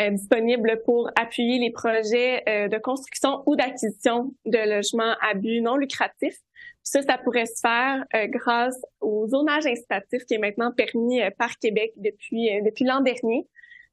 euh, 0.00 0.10
disponible 0.10 0.80
pour 0.84 1.10
appuyer 1.16 1.58
les 1.58 1.70
projets 1.70 2.42
euh, 2.48 2.68
de 2.68 2.78
construction 2.78 3.42
ou 3.46 3.56
d'acquisition 3.56 4.32
de 4.46 4.58
logements 4.74 5.14
à 5.20 5.34
but 5.34 5.60
non 5.60 5.76
lucratif. 5.76 6.34
ça, 6.82 7.02
ça 7.02 7.18
pourrait 7.18 7.46
se 7.46 7.60
faire 7.60 8.04
grâce 8.28 8.80
au 9.00 9.26
zonage 9.28 9.66
incitatif 9.66 10.24
qui 10.24 10.34
est 10.34 10.38
maintenant 10.38 10.72
permis 10.72 11.20
par 11.38 11.58
Québec 11.58 11.92
depuis 11.96 12.50
depuis 12.62 12.84
l'an 12.84 13.00
dernier. 13.00 13.46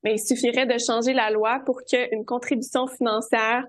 Mais 0.04 0.14
il 0.14 0.20
suffirait 0.20 0.66
de 0.66 0.78
changer 0.78 1.14
la 1.14 1.30
loi 1.30 1.62
pour 1.66 1.82
qu'une 1.84 2.26
contribution 2.26 2.88
financière 2.88 3.66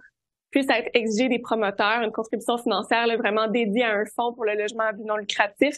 puisse 0.51 0.69
être 0.69 0.91
exigée 0.95 1.29
des 1.29 1.39
promoteurs, 1.39 2.03
une 2.03 2.13
contribution 2.13 2.59
financière 2.59 3.07
là, 3.07 3.17
vraiment 3.17 3.49
dédiée 3.49 3.85
à 3.85 3.95
un 3.95 4.05
fonds 4.05 4.33
pour 4.33 4.45
le 4.45 4.55
logement 4.55 4.85
à 4.85 4.93
but 4.93 5.05
non 5.05 5.17
lucratif 5.17 5.77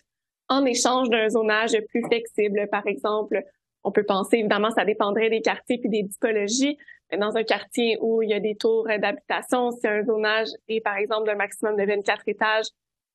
en 0.48 0.64
échange 0.64 1.08
d'un 1.08 1.28
zonage 1.28 1.72
plus 1.88 2.02
flexible. 2.02 2.68
Par 2.70 2.86
exemple, 2.86 3.42
on 3.84 3.92
peut 3.92 4.04
penser, 4.04 4.38
évidemment, 4.38 4.70
ça 4.70 4.84
dépendrait 4.84 5.30
des 5.30 5.40
quartiers 5.40 5.78
puis 5.78 5.88
des 5.88 6.06
typologies. 6.06 6.78
Dans 7.18 7.36
un 7.36 7.42
quartier 7.42 7.98
où 8.00 8.22
il 8.22 8.30
y 8.30 8.34
a 8.34 8.40
des 8.40 8.54
tours 8.54 8.86
d'habitation, 8.86 9.70
si 9.70 9.86
un 9.86 10.02
zonage 10.04 10.48
est, 10.68 10.80
par 10.80 10.96
exemple, 10.96 11.26
d'un 11.26 11.34
maximum 11.34 11.76
de 11.76 11.84
24 11.84 12.22
étages, 12.26 12.66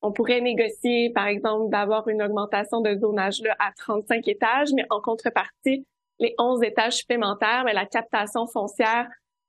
on 0.01 0.11
pourrait 0.11 0.41
négocier, 0.41 1.09
par 1.09 1.25
exemple, 1.25 1.71
d'avoir 1.71 2.07
une 2.07 2.21
augmentation 2.21 2.81
de 2.81 2.95
zonage-là 2.95 3.55
à 3.59 3.71
35 3.75 4.27
étages, 4.27 4.69
mais 4.75 4.85
en 4.91 5.01
contrepartie, 5.01 5.85
les 6.19 6.35
11 6.37 6.63
étages 6.63 6.97
supplémentaires, 6.97 7.63
mais 7.65 7.73
la 7.73 7.85
captation 7.85 8.45
foncière 8.47 9.07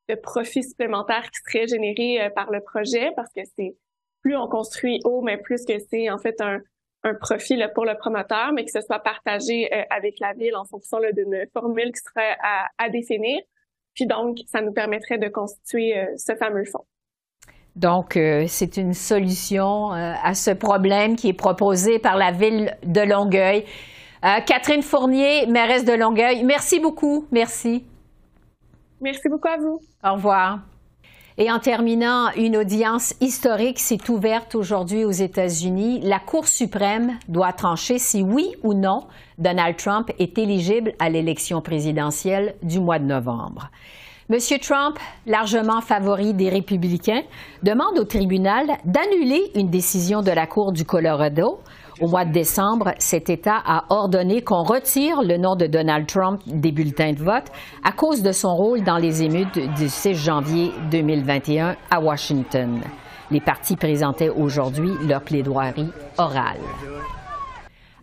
de 0.08 0.14
profits 0.14 0.62
supplémentaires 0.62 1.30
qui 1.30 1.40
seraient 1.46 1.66
générés 1.66 2.22
euh, 2.22 2.30
par 2.30 2.50
le 2.50 2.60
projet 2.60 3.12
parce 3.14 3.30
que 3.32 3.42
c'est 3.56 3.76
plus 4.22 4.36
on 4.36 4.48
construit 4.48 5.00
haut, 5.04 5.20
mais 5.20 5.36
plus 5.36 5.64
que 5.64 5.78
c'est 5.90 6.10
en 6.10 6.18
fait 6.18 6.40
un, 6.40 6.60
un 7.04 7.14
profit 7.14 7.56
là, 7.56 7.68
pour 7.68 7.84
le 7.84 7.96
promoteur, 7.96 8.52
mais 8.52 8.64
que 8.64 8.70
ce 8.70 8.80
soit 8.80 8.98
partagé 8.98 9.72
euh, 9.72 9.82
avec 9.90 10.16
la 10.20 10.32
ville 10.34 10.56
en 10.56 10.64
fonction 10.64 10.98
d'une 11.12 11.44
formule 11.52 11.92
qui 11.92 12.00
serait 12.00 12.36
à, 12.42 12.66
à, 12.78 12.88
définir. 12.88 13.40
Puis 13.94 14.06
donc, 14.06 14.38
ça 14.46 14.60
nous 14.60 14.72
permettrait 14.72 15.18
de 15.18 15.28
constituer 15.28 15.98
euh, 15.98 16.06
ce 16.16 16.34
fameux 16.34 16.64
fonds. 16.64 16.84
Donc, 17.76 18.18
c'est 18.48 18.76
une 18.76 18.92
solution 18.92 19.90
à 19.92 20.34
ce 20.34 20.50
problème 20.50 21.14
qui 21.14 21.28
est 21.28 21.32
proposé 21.32 22.00
par 22.00 22.16
la 22.16 22.32
ville 22.32 22.76
de 22.82 23.02
Longueuil. 23.02 23.64
Catherine 24.20 24.82
Fournier, 24.82 25.46
mairesse 25.46 25.84
de 25.84 25.92
Longueuil, 25.92 26.42
merci 26.42 26.80
beaucoup. 26.80 27.28
Merci. 27.30 27.86
Merci 29.00 29.28
beaucoup 29.28 29.46
à 29.46 29.58
vous. 29.58 29.80
Au 30.02 30.14
revoir. 30.14 30.58
Et 31.40 31.52
en 31.52 31.60
terminant, 31.60 32.30
une 32.36 32.56
audience 32.56 33.14
historique 33.20 33.78
s'est 33.78 34.10
ouverte 34.10 34.56
aujourd'hui 34.56 35.04
aux 35.04 35.12
États-Unis. 35.12 36.00
La 36.02 36.18
Cour 36.18 36.48
suprême 36.48 37.16
doit 37.28 37.52
trancher 37.52 38.00
si 38.00 38.22
oui 38.22 38.56
ou 38.64 38.74
non 38.74 39.06
Donald 39.38 39.76
Trump 39.76 40.10
est 40.18 40.36
éligible 40.36 40.94
à 40.98 41.08
l'élection 41.08 41.60
présidentielle 41.60 42.56
du 42.64 42.80
mois 42.80 42.98
de 42.98 43.04
novembre. 43.04 43.70
Monsieur 44.28 44.58
Trump, 44.58 44.98
largement 45.26 45.80
favori 45.80 46.34
des 46.34 46.48
républicains, 46.48 47.22
demande 47.62 48.00
au 48.00 48.04
tribunal 48.04 48.66
d'annuler 48.84 49.52
une 49.54 49.70
décision 49.70 50.22
de 50.22 50.32
la 50.32 50.48
Cour 50.48 50.72
du 50.72 50.84
Colorado 50.84 51.60
au 52.00 52.08
mois 52.08 52.24
de 52.24 52.32
décembre, 52.32 52.92
cet 52.98 53.30
État 53.30 53.60
a 53.64 53.84
ordonné 53.90 54.42
qu'on 54.42 54.62
retire 54.62 55.22
le 55.22 55.36
nom 55.36 55.56
de 55.56 55.66
Donald 55.66 56.06
Trump 56.06 56.40
des 56.46 56.72
bulletins 56.72 57.12
de 57.12 57.22
vote 57.22 57.46
à 57.84 57.92
cause 57.92 58.22
de 58.22 58.32
son 58.32 58.54
rôle 58.56 58.82
dans 58.82 58.98
les 58.98 59.22
émeutes 59.22 59.58
du 59.76 59.88
6 59.88 60.14
janvier 60.14 60.72
2021 60.90 61.76
à 61.90 62.00
Washington. 62.00 62.80
Les 63.30 63.40
partis 63.40 63.76
présentaient 63.76 64.30
aujourd'hui 64.30 64.92
leur 65.06 65.22
plaidoirie 65.22 65.90
orale. 66.16 66.60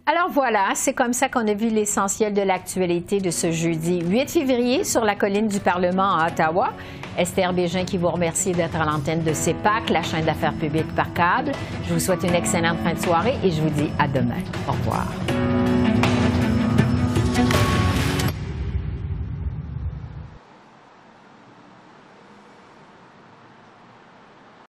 Alors 0.07 0.29
voilà, 0.29 0.67
c'est 0.75 0.93
comme 0.93 1.13
ça 1.13 1.29
qu'on 1.29 1.47
a 1.47 1.55
vu 1.55 1.69
l'essentiel 1.69 2.31
de 2.31 2.41
l'actualité 2.43 3.19
de 3.19 3.31
ce 3.31 3.49
jeudi 3.49 4.01
8 4.01 4.29
février 4.29 4.83
sur 4.83 5.03
la 5.03 5.15
colline 5.15 5.47
du 5.47 5.59
Parlement 5.59 6.15
à 6.15 6.27
Ottawa. 6.27 6.73
Esther 7.17 7.51
Bégin 7.53 7.85
qui 7.85 7.97
vous 7.97 8.09
remercie 8.09 8.51
d'être 8.51 8.75
à 8.75 8.85
l'antenne 8.85 9.23
de 9.23 9.33
CEPAC, 9.33 9.89
la 9.89 10.03
chaîne 10.03 10.25
d'affaires 10.25 10.53
publiques 10.53 10.93
par 10.95 11.11
câble. 11.13 11.53
Je 11.87 11.93
vous 11.95 11.99
souhaite 11.99 12.21
une 12.21 12.35
excellente 12.35 12.77
fin 12.83 12.93
de 12.93 12.99
soirée 12.99 13.33
et 13.43 13.49
je 13.49 13.59
vous 13.59 13.69
dis 13.71 13.89
à 13.97 14.07
demain. 14.07 14.37
Au 14.67 14.73
revoir. 14.73 15.07